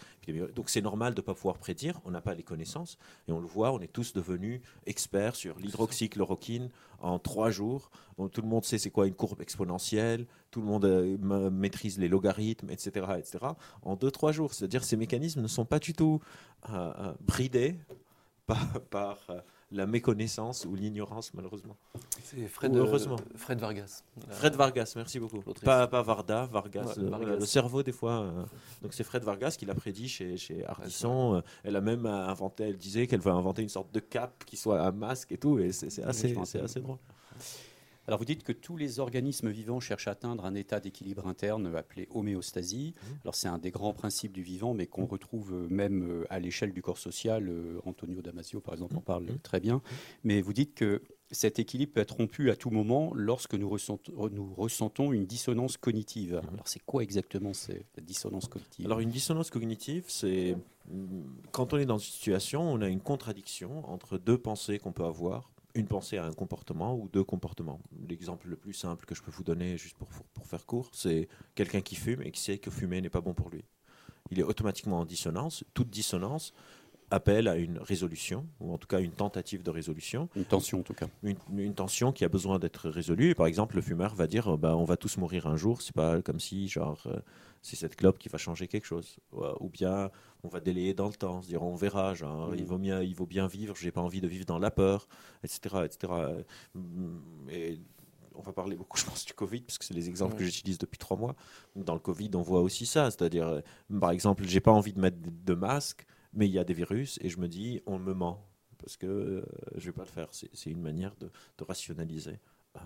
Donc 0.54 0.69
c'est 0.69 0.82
normal 0.82 1.13
de 1.13 1.21
ne 1.21 1.26
pas 1.26 1.34
pouvoir 1.34 1.58
prédire, 1.58 2.02
on 2.04 2.12
n'a 2.12 2.21
pas 2.21 2.36
les 2.36 2.43
connaissances, 2.43 2.97
et 3.30 3.32
on 3.32 3.39
le 3.39 3.47
voit, 3.47 3.71
on 3.71 3.80
est 3.80 3.91
tous 3.91 4.12
devenus 4.12 4.60
experts 4.86 5.36
sur 5.36 5.58
l'hydroxychloroquine 5.58 6.69
en 7.00 7.17
trois 7.17 7.50
jours. 7.50 7.89
tout 8.32 8.41
le 8.41 8.47
monde 8.47 8.65
sait 8.65 8.78
c'est 8.78 8.91
quoi 8.91 9.08
une 9.08 9.15
courbe 9.15 9.41
exponentielle, 9.41 10.28
tout 10.51 10.59
le 10.59 10.67
monde 10.67 10.85
euh, 10.85 11.49
maîtrise 11.49 11.97
les 11.97 12.09
logarithmes, 12.09 12.69
etc., 12.69 13.07
etc. 13.17 13.45
En 13.81 13.95
deux, 13.95 14.11
trois 14.11 14.31
jours. 14.31 14.53
C'est-à-dire 14.53 14.83
ces 14.83 14.97
mécanismes 14.97 15.41
ne 15.41 15.47
sont 15.47 15.65
pas 15.65 15.79
du 15.79 15.93
tout 15.93 16.19
euh, 16.69 16.93
euh, 16.99 17.13
bridés 17.21 17.79
par, 18.89 19.17
la 19.73 19.85
méconnaissance 19.85 20.65
ou 20.65 20.75
l'ignorance, 20.75 21.33
malheureusement. 21.33 21.77
C'est 22.21 22.45
Fred, 22.49 22.75
heureusement. 22.75 23.15
Fred 23.37 23.57
Vargas. 23.57 24.03
Fred 24.27 24.53
Vargas, 24.55 24.91
merci 24.97 25.17
beaucoup. 25.17 25.39
Pas, 25.63 25.87
pas, 25.87 26.01
Varda, 26.01 26.45
Vargas. 26.47 26.95
le, 26.97 27.45
cerveau, 27.45 27.81
des 27.81 27.93
fois. 27.93 28.33
donc 28.81 28.93
c'est 28.93 29.05
Fred 29.05 29.23
Vargas 29.23 29.55
qui 29.57 29.65
l'a 29.65 29.73
prédit 29.73 30.09
chez, 30.09 30.35
chez 30.35 30.65
Ardisson. 30.65 31.41
elle 31.63 31.77
a 31.77 31.81
même 31.81 32.05
inventé, 32.05 32.65
elle 32.65 32.77
disait 32.77 33.07
qu'elle 33.07 33.21
va 33.21 33.31
inventer 33.31 33.61
une 33.61 33.69
sorte 33.69 33.93
de 33.93 34.01
cape 34.01 34.43
qui 34.43 34.57
soit 34.57 34.81
un 34.81 34.91
masque 34.91 35.31
et 35.31 35.37
tout. 35.37 35.57
Et 35.57 35.71
c'est 35.71 36.03
assez, 36.03 36.35
assez 36.37 36.81
drôle. 36.81 36.97
Alors 38.07 38.19
vous 38.19 38.25
dites 38.25 38.43
que 38.43 38.51
tous 38.51 38.77
les 38.77 38.99
organismes 38.99 39.49
vivants 39.49 39.79
cherchent 39.79 40.07
à 40.07 40.11
atteindre 40.11 40.45
un 40.45 40.55
état 40.55 40.79
d'équilibre 40.79 41.27
interne 41.27 41.75
appelé 41.75 42.07
homéostasie. 42.11 42.93
Mmh. 42.95 43.07
Alors 43.23 43.35
c'est 43.35 43.47
un 43.47 43.57
des 43.57 43.71
grands 43.71 43.93
principes 43.93 44.31
du 44.31 44.43
vivant, 44.43 44.73
mais 44.73 44.87
qu'on 44.87 45.05
retrouve 45.05 45.53
euh, 45.53 45.67
même 45.69 46.03
euh, 46.03 46.25
à 46.29 46.39
l'échelle 46.39 46.73
du 46.73 46.81
corps 46.81 46.97
social. 46.97 47.47
Euh, 47.47 47.79
Antonio 47.85 48.21
Damasio, 48.21 48.59
par 48.59 48.73
exemple, 48.73 48.97
en 48.97 49.01
parle 49.01 49.25
mmh. 49.25 49.39
très 49.43 49.59
bien. 49.59 49.81
Mais 50.23 50.41
vous 50.41 50.53
dites 50.53 50.73
que 50.73 51.01
cet 51.31 51.59
équilibre 51.59 51.93
peut 51.93 52.01
être 52.01 52.17
rompu 52.17 52.51
à 52.51 52.55
tout 52.55 52.69
moment 52.69 53.13
lorsque 53.15 53.53
nous 53.53 53.69
ressentons, 53.69 54.29
nous 54.29 54.53
ressentons 54.53 55.13
une 55.13 55.25
dissonance 55.25 55.77
cognitive. 55.77 56.41
Mhm. 56.43 56.53
Alors 56.53 56.67
c'est 56.67 56.83
quoi 56.83 57.03
exactement 57.03 57.53
cette 57.53 57.99
dissonance 58.01 58.47
cognitive? 58.47 58.85
Alors 58.85 58.99
une 58.99 59.09
dissonance 59.09 59.49
cognitive, 59.49 60.03
c'est 60.07 60.57
quand 61.51 61.73
on 61.73 61.77
est 61.77 61.85
dans 61.85 61.97
une 61.97 62.11
situation, 62.11 62.61
on 62.61 62.81
a 62.81 62.89
une 62.89 62.99
contradiction 62.99 63.89
entre 63.89 64.17
deux 64.17 64.37
pensées 64.37 64.77
qu'on 64.77 64.91
peut 64.91 65.05
avoir 65.05 65.51
une 65.75 65.88
pensée 65.88 66.17
à 66.17 66.25
un 66.25 66.34
comportement 66.34 66.95
ou 66.95 67.07
deux 67.10 67.23
comportements. 67.23 67.79
L'exemple 68.07 68.47
le 68.47 68.57
plus 68.57 68.73
simple 68.73 69.05
que 69.05 69.15
je 69.15 69.21
peux 69.21 69.31
vous 69.31 69.43
donner, 69.43 69.77
juste 69.77 69.97
pour, 69.97 70.10
pour 70.34 70.45
faire 70.45 70.65
court, 70.65 70.89
c'est 70.93 71.27
quelqu'un 71.55 71.81
qui 71.81 71.95
fume 71.95 72.21
et 72.21 72.31
qui 72.31 72.41
sait 72.41 72.57
que 72.57 72.71
fumer 72.71 73.01
n'est 73.01 73.10
pas 73.10 73.21
bon 73.21 73.34
pour 73.34 73.49
lui. 73.49 73.63
Il 74.29 74.39
est 74.39 74.43
automatiquement 74.43 74.99
en 74.99 75.05
dissonance. 75.05 75.63
Toute 75.73 75.89
dissonance 75.89 76.53
appelle 77.12 77.47
à 77.47 77.58
une 77.58 77.78
résolution, 77.78 78.47
ou 78.60 78.74
en 78.74 78.78
tout 78.78 78.88
cas 78.88 79.00
une 79.00 79.12
tentative 79.12 79.62
de 79.63 79.69
résolution. 79.69 80.30
Une 80.36 80.45
tension 80.45 80.80
en 80.80 80.84
tout 80.84 80.93
cas. 80.93 81.08
Une, 81.24 81.74
tension 81.74 82.12
qui 82.12 82.26
a 82.26 82.30
besoin 82.30 82.58
d'être 82.58 82.89
résolue. 82.89 83.36
par 83.36 83.45
exemple, 83.45 83.76
le 83.76 83.82
fumeur 83.82 84.15
va 84.15 84.28
dire 84.28 84.58
bah, 84.58 84.76
on 84.76 84.86
va 84.86 84.97
tous 84.97 85.17
mourir 85.17 85.47
un 85.47 85.58
jour, 85.58 85.82
c'est 85.82 85.95
pas 85.95 86.21
comme 86.21 86.39
si 86.39 86.67
genre 86.67 87.04
euh, 87.06 87.19
c'est 87.62 87.76
cette 87.76 87.95
clope 87.95 88.17
qui 88.17 88.30
va 88.30 88.38
changer 88.38 88.67
quelque 88.67 88.86
chose. 88.86 89.17
Ou 89.60 89.69
bien 89.69 90.10
on 90.43 90.47
va 90.47 90.60
délayer 90.60 90.93
dans 90.93 91.08
le 91.08 91.13
temps, 91.13 91.41
se 91.41 91.47
dire 91.47 91.62
on 91.62 91.76
verra, 91.76 92.13
genre, 92.13 92.56
il, 92.56 92.63
mm. 92.63 92.65
vaut 92.65 92.78
bien, 92.78 93.02
il 93.02 93.15
vaut 93.15 93.28
bien 93.28 93.47
vivre, 93.47 93.76
j'ai 93.76 93.91
pas 93.91 94.02
envie 94.02 94.21
de 94.21 94.28
vivre 94.28 94.45
dans 94.45 94.60
la 94.60 94.71
peur, 94.71 95.08
etc. 95.43 95.86
etc. 95.86 96.13
Et 97.50 97.80
on 98.36 98.41
va 98.41 98.54
parler 98.54 98.76
beaucoup, 98.76 98.97
je 98.97 99.06
pense, 99.06 99.26
du 99.26 99.34
Covid, 99.34 99.62
parce 99.62 99.78
que 99.78 99.86
c'est 99.86 99.93
les 99.93 100.10
exemples 100.10 100.36
que 100.36 100.43
j'utilise 100.43 100.78
depuis 100.78 100.97
trois 100.97 101.17
mois. 101.17 101.36
Dans 101.76 101.93
le 101.93 102.00
Covid, 102.00 102.32
on 102.36 102.41
voit 102.41 102.62
aussi 102.62 102.86
ça, 102.86 103.12
c'est-à-dire, 103.12 103.47
euh, 103.47 103.62
par 104.00 104.12
exemple, 104.12 104.43
j'ai 104.45 104.60
pas 104.60 104.71
envie 104.71 104.93
de 104.93 105.00
mettre 105.00 105.17
de 105.21 105.54
masque, 105.54 106.06
mais 106.33 106.47
il 106.47 106.51
y 106.51 106.59
a 106.59 106.63
des 106.63 106.73
virus 106.73 107.19
et 107.21 107.29
je 107.29 107.39
me 107.39 107.47
dis, 107.47 107.81
on 107.85 107.99
me 107.99 108.13
ment 108.13 108.45
parce 108.81 108.97
que 108.97 109.07
euh, 109.07 109.45
je 109.75 109.85
vais 109.85 109.91
pas 109.91 110.03
le 110.03 110.09
faire. 110.09 110.27
C'est 110.31 110.69
une 110.69 110.81
manière 110.81 111.13
de, 111.19 111.29
rationaliser. 111.63 112.39
Euh, 112.75 112.79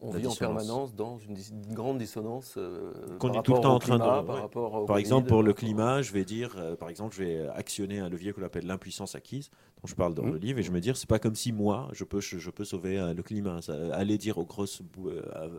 on 0.00 0.10
vit 0.10 0.26
en 0.26 0.34
permanence 0.34 0.94
dans 0.94 1.18
une, 1.18 1.36
grande 1.72 1.98
dissonance. 1.98 2.54
Euh, 2.56 2.92
Qu'on 3.18 3.32
est 3.32 3.42
tout 3.42 3.54
le 3.54 3.60
temps 3.60 3.74
en 3.74 3.78
train 3.78 3.98
de. 3.98 4.84
Par, 4.86 4.98
exemple, 4.98 5.28
pour 5.28 5.42
le 5.42 5.52
climat, 5.52 6.02
je 6.02 6.12
vais 6.12 6.24
dire, 6.24 6.76
par 6.78 6.88
exemple, 6.88 7.16
je 7.16 7.24
vais 7.24 7.48
actionner 7.48 7.98
un 7.98 8.08
levier 8.08 8.32
qu'on 8.32 8.42
appelle 8.42 8.66
l'impuissance 8.66 9.14
acquise, 9.14 9.50
dont 9.80 9.86
je 9.86 9.94
parle 9.94 10.14
dans 10.14 10.24
mmh. 10.24 10.32
le 10.32 10.38
livre, 10.38 10.58
et 10.60 10.62
je 10.62 10.70
me 10.70 10.80
dire, 10.80 10.96
c'est 10.96 11.08
pas 11.08 11.18
comme 11.18 11.34
si 11.34 11.52
moi, 11.52 11.88
je 11.92 12.04
peux, 12.04 12.20
je, 12.20 12.50
peux 12.50 12.64
sauver 12.64 13.12
le 13.14 13.22
climat. 13.22 13.60
Ça, 13.60 13.74
aller 13.94 14.18
dire 14.18 14.38
aux 14.38 14.46
grosses 14.46 14.82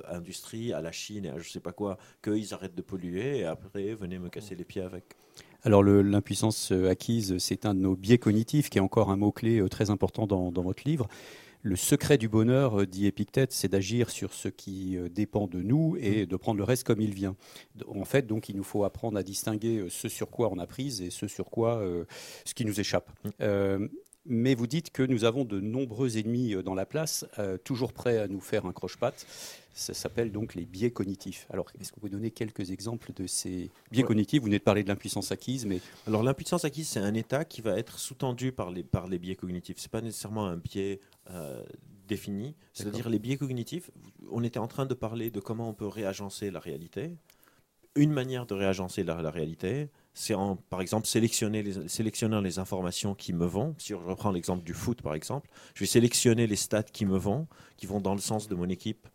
industries, 0.07 0.71
à 0.71 0.81
la 0.81 0.91
Chine 0.91 1.25
et 1.25 1.29
à 1.29 1.37
je 1.37 1.49
sais 1.49 1.59
pas 1.59 1.73
quoi, 1.73 1.97
qu'ils 2.23 2.53
arrêtent 2.53 2.75
de 2.75 2.81
polluer, 2.81 3.39
et 3.39 3.45
après, 3.45 3.93
venez 3.93 4.19
me 4.19 4.29
casser 4.29 4.55
les 4.55 4.65
pieds 4.65 4.83
avec. 4.83 5.15
Alors 5.63 5.83
l'impuissance 5.83 6.71
euh, 6.71 6.89
acquise, 6.89 7.37
c'est 7.37 7.65
un 7.65 7.73
de 7.73 7.79
nos 7.79 7.95
biais 7.95 8.17
cognitifs 8.17 8.69
qui 8.69 8.77
est 8.77 8.81
encore 8.81 9.09
un 9.09 9.17
mot-clé 9.17 9.59
euh, 9.59 9.67
très 9.67 9.89
important 9.89 10.25
dans, 10.25 10.51
votre 10.51 10.83
livre. 10.85 11.07
Le 11.63 11.75
secret 11.75 12.17
du 12.17 12.29
bonheur, 12.29 12.81
euh, 12.81 12.85
dit 12.87 13.07
Épictète, 13.07 13.51
c'est 13.51 13.67
d'agir 13.67 14.09
sur 14.09 14.33
ce 14.33 14.47
qui 14.47 14.97
dépend 15.11 15.47
de 15.47 15.61
nous 15.61 15.97
et 15.99 16.25
de 16.25 16.35
prendre 16.37 16.57
le 16.59 16.63
reste 16.63 16.85
comme 16.85 17.01
il 17.01 17.13
vient. 17.13 17.35
En 17.93 18.05
fait, 18.05 18.25
donc, 18.25 18.47
il 18.47 18.55
nous 18.55 18.63
faut 18.63 18.85
apprendre 18.85 19.17
à 19.17 19.23
distinguer 19.23 19.87
ce 19.89 20.07
sur 20.07 20.29
quoi 20.29 20.49
on 20.49 20.59
a 20.59 20.65
prise 20.65 21.01
et 21.01 21.09
ce 21.09 21.27
sur 21.27 21.49
quoi, 21.49 21.83
ce 22.45 22.53
qui 22.53 22.63
nous 22.63 22.79
échappe. 22.79 23.11
Mais 24.25 24.53
vous 24.53 24.67
dites 24.67 24.91
que 24.91 25.03
nous 25.03 25.23
avons 25.23 25.45
de 25.45 25.59
nombreux 25.59 26.17
ennemis 26.17 26.55
dans 26.63 26.75
la 26.75 26.85
place, 26.85 27.25
toujours 27.63 27.93
prêts 27.93 28.19
à 28.19 28.27
nous 28.27 28.41
faire 28.41 28.65
un 28.65 28.73
croche-patte. 28.73 29.25
Ça 29.73 29.93
s'appelle 29.93 30.31
donc 30.31 30.55
les 30.55 30.65
biais 30.65 30.91
cognitifs. 30.91 31.47
Alors, 31.49 31.71
est-ce 31.79 31.91
que 31.91 31.95
vous 31.95 32.01
pouvez 32.01 32.11
donner 32.11 32.31
quelques 32.31 32.71
exemples 32.71 33.13
de 33.13 33.27
ces 33.27 33.71
biais 33.91 34.03
cognitifs? 34.03 34.41
Vous 34.41 34.47
venez 34.47 34.59
de 34.59 34.63
parler 34.63 34.83
de 34.83 34.89
l'impuissance 34.89 35.31
acquise, 35.31 35.65
mais... 35.65 35.79
Alors, 36.05 36.21
l'impuissance 36.21 36.65
acquise, 36.65 36.89
c'est 36.89 36.99
un 36.99 37.13
état 37.13 37.45
qui 37.45 37.61
va 37.61 37.77
être 37.77 37.97
sous-tendu 37.97 38.51
par 38.51 38.71
les, 38.71 38.83
par 38.83 39.07
les 39.07 39.19
biais 39.19 39.35
cognitifs. 39.35 39.77
Ce 39.77 39.85
n'est 39.85 39.89
pas 39.89 40.01
nécessairement 40.01 40.47
un 40.47 40.57
biais 40.57 40.99
euh, 41.29 41.63
défini. 42.07 42.55
C'est-à-dire, 42.73 43.07
les 43.07 43.19
biais 43.19 43.37
cognitifs, 43.37 43.89
on 44.29 44.43
était 44.43 44.59
en 44.59 44.67
train 44.67 44.85
de 44.85 44.93
parler 44.93 45.31
de 45.31 45.39
comment 45.39 45.69
on 45.69 45.73
peut 45.73 45.87
réagencer 45.87 46.51
la 46.51 46.59
réalité. 46.59 47.15
Une 47.95 48.11
manière 48.11 48.45
de 48.45 48.55
réagencer 48.55 49.03
la, 49.03 49.21
la 49.21 49.31
réalité, 49.31 49.89
c'est 50.19 50.33
en, 50.33 50.57
par 50.57 50.81
exemple, 50.81 51.07
sélectionner 51.07 51.63
les, 51.63 51.87
sélectionnant 51.87 52.41
les 52.41 52.59
informations 52.59 53.15
qui 53.15 53.31
me 53.31 53.45
vont. 53.45 53.73
Si 53.77 53.93
je 53.93 53.95
reprends 53.95 54.31
l'exemple 54.31 54.65
du 54.65 54.73
foot, 54.73 55.01
par 55.01 55.13
exemple, 55.13 55.49
je 55.75 55.79
vais 55.79 55.85
sélectionner 55.85 56.45
les 56.45 56.57
stats 56.57 56.83
qui 56.83 57.05
me 57.05 57.17
vont, 57.17 57.47
qui 57.77 57.85
vont 57.85 58.01
dans 58.01 58.15
le 58.15 58.19
sens 58.19 58.49
de 58.49 58.53
mon 58.53 58.67
équipe 58.67 59.07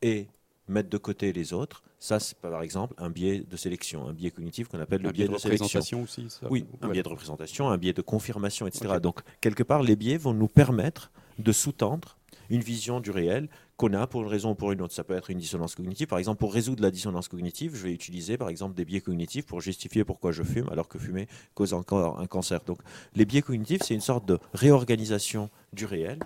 et 0.00 0.28
mettre 0.66 0.88
de 0.88 0.96
côté 0.96 1.34
les 1.34 1.52
autres, 1.52 1.82
ça 1.98 2.20
c'est 2.20 2.38
par 2.38 2.62
exemple 2.62 2.94
un 2.96 3.10
biais 3.10 3.40
de 3.40 3.56
sélection, 3.58 4.08
un 4.08 4.14
biais 4.14 4.30
cognitif 4.30 4.68
qu'on 4.68 4.80
appelle 4.80 5.02
le 5.02 5.12
biais, 5.12 5.28
de, 5.28 5.34
représentation 5.34 6.02
aussi. 6.02 6.26
Oui, 6.48 6.64
un 6.80 6.88
biais 6.88 7.02
de 7.02 7.08
représentation, 7.08 7.68
un 7.68 7.76
biais 7.76 7.92
de 7.92 8.00
confirmation, 8.00 8.66
etc. 8.66 8.94
Donc 8.98 9.20
quelque 9.42 9.62
part, 9.62 9.82
les 9.82 9.94
biais 9.94 10.16
vont 10.16 10.32
nous 10.32 10.48
permettre 10.48 11.12
de 11.38 11.52
sous-tendre 11.52 12.16
une 12.48 12.62
vision 12.62 13.00
du 13.00 13.10
réel 13.10 13.50
qu'on 13.76 13.92
a 13.92 14.06
pour 14.06 14.22
une 14.22 14.28
raison 14.28 14.50
ou 14.50 14.54
pour 14.54 14.72
une 14.72 14.80
autre. 14.80 14.94
Ça 14.94 15.04
peut 15.04 15.14
être 15.14 15.30
une 15.30 15.38
dissonance 15.38 15.74
cognitive. 15.74 16.06
Par 16.06 16.18
exemple, 16.18 16.38
pour 16.38 16.52
résoudre 16.52 16.82
la 16.82 16.90
dissonance 16.90 17.28
cognitive, 17.28 17.76
je 17.76 17.82
vais 17.82 17.92
utiliser 17.92 18.38
par 18.38 18.48
exemple 18.48 18.74
des 18.74 18.84
biais 18.84 19.00
cognitifs 19.00 19.46
pour 19.46 19.60
justifier 19.60 20.04
pourquoi 20.04 20.32
je 20.32 20.42
fume 20.42 20.68
alors 20.70 20.88
que 20.88 20.98
fumer 20.98 21.28
cause 21.54 21.74
encore 21.74 22.18
un 22.18 22.26
cancer. 22.26 22.60
Donc 22.64 22.78
les 23.14 23.24
biais 23.24 23.42
cognitifs, 23.42 23.82
c'est 23.82 23.94
une 23.94 24.00
sorte 24.00 24.26
de 24.26 24.38
réorganisation 24.54 25.50
du 25.72 25.84
réel. 25.84 26.18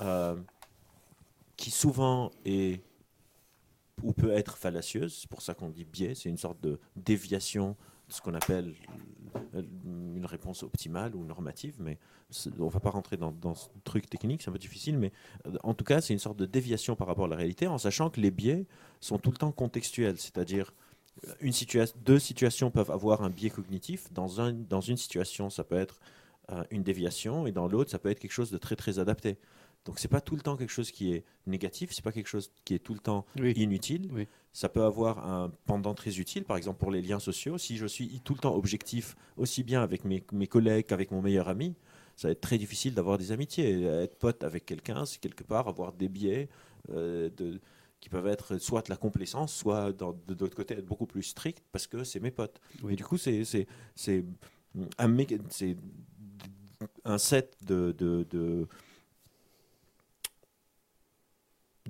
Euh, 0.00 0.34
qui 1.56 1.70
souvent 1.70 2.32
est 2.44 2.82
ou 4.02 4.12
peut 4.12 4.32
être 4.32 4.56
fallacieuse, 4.56 5.16
c'est 5.20 5.30
pour 5.30 5.40
ça 5.40 5.54
qu'on 5.54 5.68
dit 5.68 5.84
biais, 5.84 6.14
c'est 6.16 6.28
une 6.28 6.36
sorte 6.36 6.60
de 6.60 6.80
déviation 6.96 7.76
ce 8.14 8.22
qu'on 8.22 8.34
appelle 8.34 8.74
euh, 9.54 9.62
une 9.84 10.26
réponse 10.26 10.62
optimale 10.62 11.14
ou 11.14 11.24
normative, 11.24 11.76
mais 11.80 11.98
on 12.58 12.64
ne 12.64 12.70
va 12.70 12.80
pas 12.80 12.90
rentrer 12.90 13.16
dans, 13.16 13.54
ce 13.54 13.68
truc 13.84 14.08
technique, 14.08 14.42
c'est 14.42 14.48
un 14.48 14.52
peu 14.52 14.58
difficile, 14.58 14.98
mais 14.98 15.12
euh, 15.46 15.56
en 15.62 15.74
tout 15.74 15.84
cas, 15.84 16.00
c'est 16.00 16.12
une 16.12 16.18
sorte 16.18 16.38
de 16.38 16.46
déviation 16.46 16.96
par 16.96 17.06
rapport 17.06 17.26
à 17.26 17.28
la 17.28 17.36
réalité, 17.36 17.66
en 17.66 17.78
sachant 17.78 18.10
que 18.10 18.20
les 18.20 18.30
biais 18.30 18.66
sont 19.00 19.18
tout 19.18 19.30
le 19.30 19.36
temps 19.36 19.52
contextuels, 19.52 20.18
c'est-à-dire 20.18 20.72
une 21.40 21.52
deux 22.04 22.18
situations 22.18 22.70
peuvent 22.70 22.90
avoir 22.90 23.22
un 23.22 23.30
biais 23.30 23.50
cognitif, 23.50 24.12
dans, 24.12 24.40
un, 24.40 24.52
dans 24.52 24.80
une 24.80 24.96
situation, 24.96 25.50
ça 25.50 25.64
peut 25.64 25.76
être 25.76 26.00
euh, 26.50 26.64
une 26.70 26.82
déviation, 26.82 27.46
et 27.46 27.52
dans 27.52 27.68
l'autre, 27.68 27.90
ça 27.90 27.98
peut 27.98 28.10
être 28.10 28.18
quelque 28.18 28.32
chose 28.32 28.50
de 28.50 28.58
très 28.58 28.76
très 28.76 28.98
adapté. 28.98 29.38
Donc 29.84 29.98
c'est 29.98 30.08
pas 30.08 30.20
tout 30.20 30.34
le 30.34 30.40
temps 30.40 30.56
quelque 30.56 30.72
chose 30.72 30.90
qui 30.90 31.12
est 31.12 31.24
négatif, 31.46 31.92
c'est 31.92 32.02
pas 32.04 32.12
quelque 32.12 32.28
chose 32.28 32.50
qui 32.64 32.74
est 32.74 32.78
tout 32.78 32.94
le 32.94 33.00
temps 33.00 33.26
inutile. 33.36 34.10
Ça 34.52 34.68
peut 34.68 34.82
avoir 34.82 35.26
un 35.28 35.52
pendant 35.66 35.94
très 35.94 36.18
utile, 36.18 36.44
par 36.44 36.56
exemple 36.56 36.78
pour 36.78 36.90
les 36.90 37.02
liens 37.02 37.18
sociaux. 37.18 37.58
Si 37.58 37.76
je 37.76 37.86
suis 37.86 38.20
tout 38.24 38.34
le 38.34 38.40
temps 38.40 38.54
objectif, 38.54 39.16
aussi 39.36 39.62
bien 39.62 39.82
avec 39.82 40.04
mes, 40.04 40.46
collègues 40.46 40.86
qu'avec 40.86 41.10
mon 41.10 41.20
meilleur 41.20 41.48
ami, 41.48 41.74
ça 42.16 42.28
va 42.28 42.32
être 42.32 42.40
très 42.40 42.56
difficile 42.56 42.94
d'avoir 42.94 43.18
des 43.18 43.32
amitiés. 43.32 43.84
Être 43.84 44.16
pote 44.16 44.42
avec 44.42 44.64
quelqu'un, 44.64 45.04
c'est 45.04 45.18
quelque 45.20 45.44
part 45.44 45.68
avoir 45.68 45.92
des 45.92 46.08
biais 46.08 46.48
euh, 46.90 47.28
de, 47.36 47.60
qui 48.00 48.08
peuvent 48.08 48.28
être 48.28 48.56
soit 48.58 48.82
de 48.82 48.90
la 48.90 48.96
complaisance, 48.96 49.52
soit 49.54 49.92
de 49.92 50.34
l'autre 50.40 50.56
côté 50.56 50.74
être 50.74 50.86
beaucoup 50.86 51.06
plus 51.06 51.24
strict 51.24 51.62
parce 51.72 51.86
que 51.86 52.04
c'est 52.04 52.20
mes 52.20 52.30
potes. 52.30 52.58
Et 52.88 52.96
du 52.96 53.04
coup, 53.04 53.18
c'est 53.18 53.44
un, 54.98 55.18
un 57.04 57.18
set 57.18 57.56
de, 57.66 57.94
de 57.98 58.26
de 58.30 58.66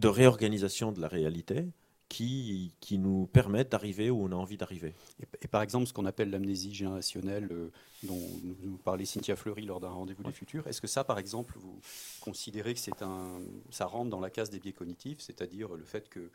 réorganisation 0.03 0.93
de 0.93 1.01
la 1.01 1.09
réalité 1.09 1.67
qui, 2.09 2.75
qui 2.81 2.99
nous 2.99 3.27
permettent 3.27 3.73
d'arriver 3.73 4.11
où 4.11 4.25
on 4.25 4.33
a 4.33 4.35
envie 4.37 4.57
d'arriver. 4.57 4.95
Et, 5.43 5.49
par 5.49 5.63
exemple, 5.63 5.87
ce 5.87 5.93
qu'on 5.93 6.07
appelle 6.07 6.31
l'amnésie 6.31 6.75
générationnelle, 6.75 7.49
euh, 7.51 7.71
dont 8.03 8.21
nous, 8.63 8.77
parlait 8.77 9.05
Cynthia 9.05 9.37
Fleury 9.37 9.65
lors 9.65 9.81
d'un 9.81 9.89
rendez-vous 9.89 10.23
du 10.23 10.33
futur, 10.33 10.67
est-ce 10.67 10.81
que 10.81 10.87
ça, 10.87 11.03
par 11.05 11.19
exemple, 11.19 11.55
vous 11.59 11.81
considérez 12.21 12.75
que 12.75 12.81
c'est 12.81 13.03
un, 13.03 13.41
ça 13.71 13.87
rentre 13.87 14.11
dans 14.11 14.21
la 14.21 14.31
case 14.31 14.51
des 14.51 14.61
biais 14.61 14.73
cognitifs, 14.73 15.21
c'est-à-dire 15.21 15.75
le 15.75 15.85
fait 15.85 16.09
que 16.09 16.31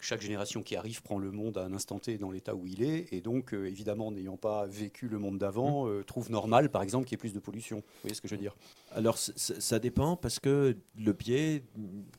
chaque 0.00 0.20
génération 0.20 0.62
qui 0.62 0.76
arrive 0.76 1.02
prend 1.02 1.18
le 1.18 1.30
monde 1.30 1.58
à 1.58 1.64
un 1.64 1.72
instant 1.72 1.98
T 1.98 2.18
dans 2.18 2.30
l'état 2.30 2.54
où 2.54 2.66
il 2.66 2.82
est, 2.82 3.12
et 3.12 3.20
donc, 3.20 3.52
euh, 3.52 3.66
évidemment, 3.66 4.12
n'ayant 4.12 4.36
pas 4.36 4.66
vécu 4.66 5.08
le 5.08 5.18
monde 5.18 5.38
d'avant, 5.38 5.86
mmh. 5.86 5.88
euh, 5.88 6.02
trouve 6.04 6.30
normal, 6.30 6.70
par 6.70 6.82
exemple, 6.82 7.06
qu'il 7.06 7.16
y 7.16 7.18
ait 7.18 7.18
plus 7.18 7.32
de 7.32 7.40
pollution. 7.40 7.78
Vous 7.78 8.02
voyez 8.02 8.14
ce 8.14 8.20
que 8.20 8.28
je 8.28 8.34
veux 8.34 8.40
dire? 8.40 8.56
Alors, 8.92 9.18
ça 9.18 9.78
dépend, 9.78 10.16
parce 10.16 10.38
que 10.38 10.76
le 10.96 11.12
biais, 11.12 11.64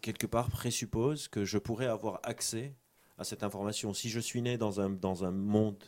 quelque 0.01 0.27
part, 0.27 0.49
présuppose 0.49 1.27
que 1.29 1.45
je 1.45 1.57
pourrais 1.57 1.87
avoir 1.87 2.19
accès 2.23 2.73
à 3.17 3.23
cette 3.23 3.43
information. 3.43 3.93
Si 3.93 4.09
je 4.09 4.19
suis 4.19 4.41
né 4.41 4.57
dans 4.57 4.81
un, 4.81 4.89
dans 4.89 5.23
un 5.23 5.31
monde, 5.31 5.83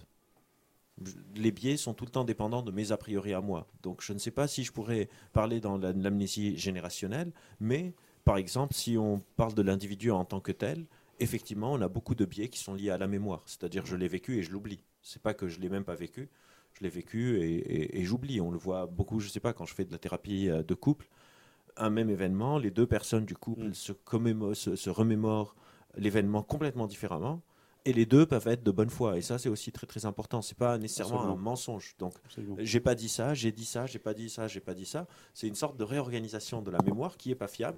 les 1.35 1.51
biais 1.51 1.77
sont 1.77 1.93
tout 1.93 2.05
le 2.05 2.11
temps 2.11 2.23
dépendants 2.23 2.61
de 2.61 2.71
mes 2.71 2.91
a 2.91 2.97
priori 2.97 3.33
à 3.33 3.41
moi. 3.41 3.67
Donc, 3.83 4.01
je 4.01 4.13
ne 4.13 4.19
sais 4.19 4.31
pas 4.31 4.47
si 4.47 4.63
je 4.63 4.71
pourrais 4.71 5.09
parler 5.33 5.59
dans 5.59 5.77
l'amnésie 5.77 6.57
générationnelle, 6.57 7.31
mais, 7.59 7.93
par 8.23 8.37
exemple, 8.37 8.73
si 8.75 8.97
on 8.97 9.21
parle 9.35 9.55
de 9.55 9.61
l'individu 9.61 10.11
en 10.11 10.25
tant 10.25 10.39
que 10.39 10.51
tel, 10.51 10.85
effectivement, 11.21 11.71
on 11.71 11.81
a 11.81 11.87
beaucoup 11.87 12.15
de 12.15 12.25
biais 12.25 12.49
qui 12.49 12.59
sont 12.59 12.73
liés 12.73 12.89
à 12.89 12.97
la 12.97 13.07
mémoire. 13.07 13.43
C'est-à-dire, 13.45 13.85
je 13.85 13.95
l'ai 13.95 14.07
vécu 14.07 14.37
et 14.37 14.43
je 14.43 14.51
l'oublie. 14.51 14.83
C'est 15.01 15.21
pas 15.21 15.33
que 15.33 15.47
je 15.47 15.59
l'ai 15.59 15.69
même 15.69 15.83
pas 15.83 15.95
vécu, 15.95 16.29
je 16.73 16.83
l'ai 16.83 16.89
vécu 16.89 17.39
et, 17.41 18.03
j'oublie. 18.03 18.41
On 18.41 18.51
le 18.51 18.57
voit 18.57 18.85
beaucoup, 18.87 19.19
je 19.19 19.29
sais 19.29 19.39
pas, 19.39 19.53
quand 19.53 19.65
je 19.65 19.73
fais 19.73 19.85
de 19.85 19.91
la 19.91 19.97
thérapie 19.97 20.49
euh, 20.49 20.63
de 20.63 20.73
couple, 20.73 21.07
un 21.77 21.89
même 21.89 22.09
événement, 22.09 22.57
les 22.57 22.71
deux 22.71 22.87
personnes 22.87 23.25
du 23.25 23.35
couple 23.35 23.67
mm. 23.67 23.73
se, 23.73 24.75
se, 24.75 24.89
remémorent 24.89 25.55
l'événement 25.95 26.43
complètement 26.43 26.87
différemment. 26.87 27.41
Et 27.83 27.93
les 27.93 28.05
deux 28.05 28.27
peuvent 28.27 28.47
être 28.47 28.61
de 28.61 28.69
bonne 28.69 28.91
foi. 28.91 29.17
Et 29.17 29.21
ça, 29.21 29.39
c'est 29.39 29.49
aussi 29.49 29.71
très 29.71 29.87
très 29.87 30.05
important. 30.05 30.43
C'est 30.43 30.57
pas 30.57 30.77
nécessairement 30.77 31.23
un 31.23 31.35
mensonge. 31.35 31.95
Donc, 31.97 32.13
j'ai 32.59 32.79
pas 32.79 32.93
dit 32.93 33.09
ça, 33.09 33.33
j'ai 33.33 33.51
dit 33.51 33.65
ça, 33.65 33.87
j'ai 33.87 33.97
pas 33.97 34.13
dit 34.13 34.29
ça, 34.29 34.47
j'ai 34.47 34.59
pas 34.59 34.75
dit 34.75 34.85
ça. 34.85 35.07
C'est 35.33 35.47
une 35.47 35.55
sorte 35.55 35.77
de 35.77 35.83
réorganisation 35.83 36.61
de 36.61 36.69
la 36.69 36.77
mémoire 36.83 37.17
qui 37.17 37.31
est 37.31 37.35
pas 37.35 37.47
fiable 37.47 37.69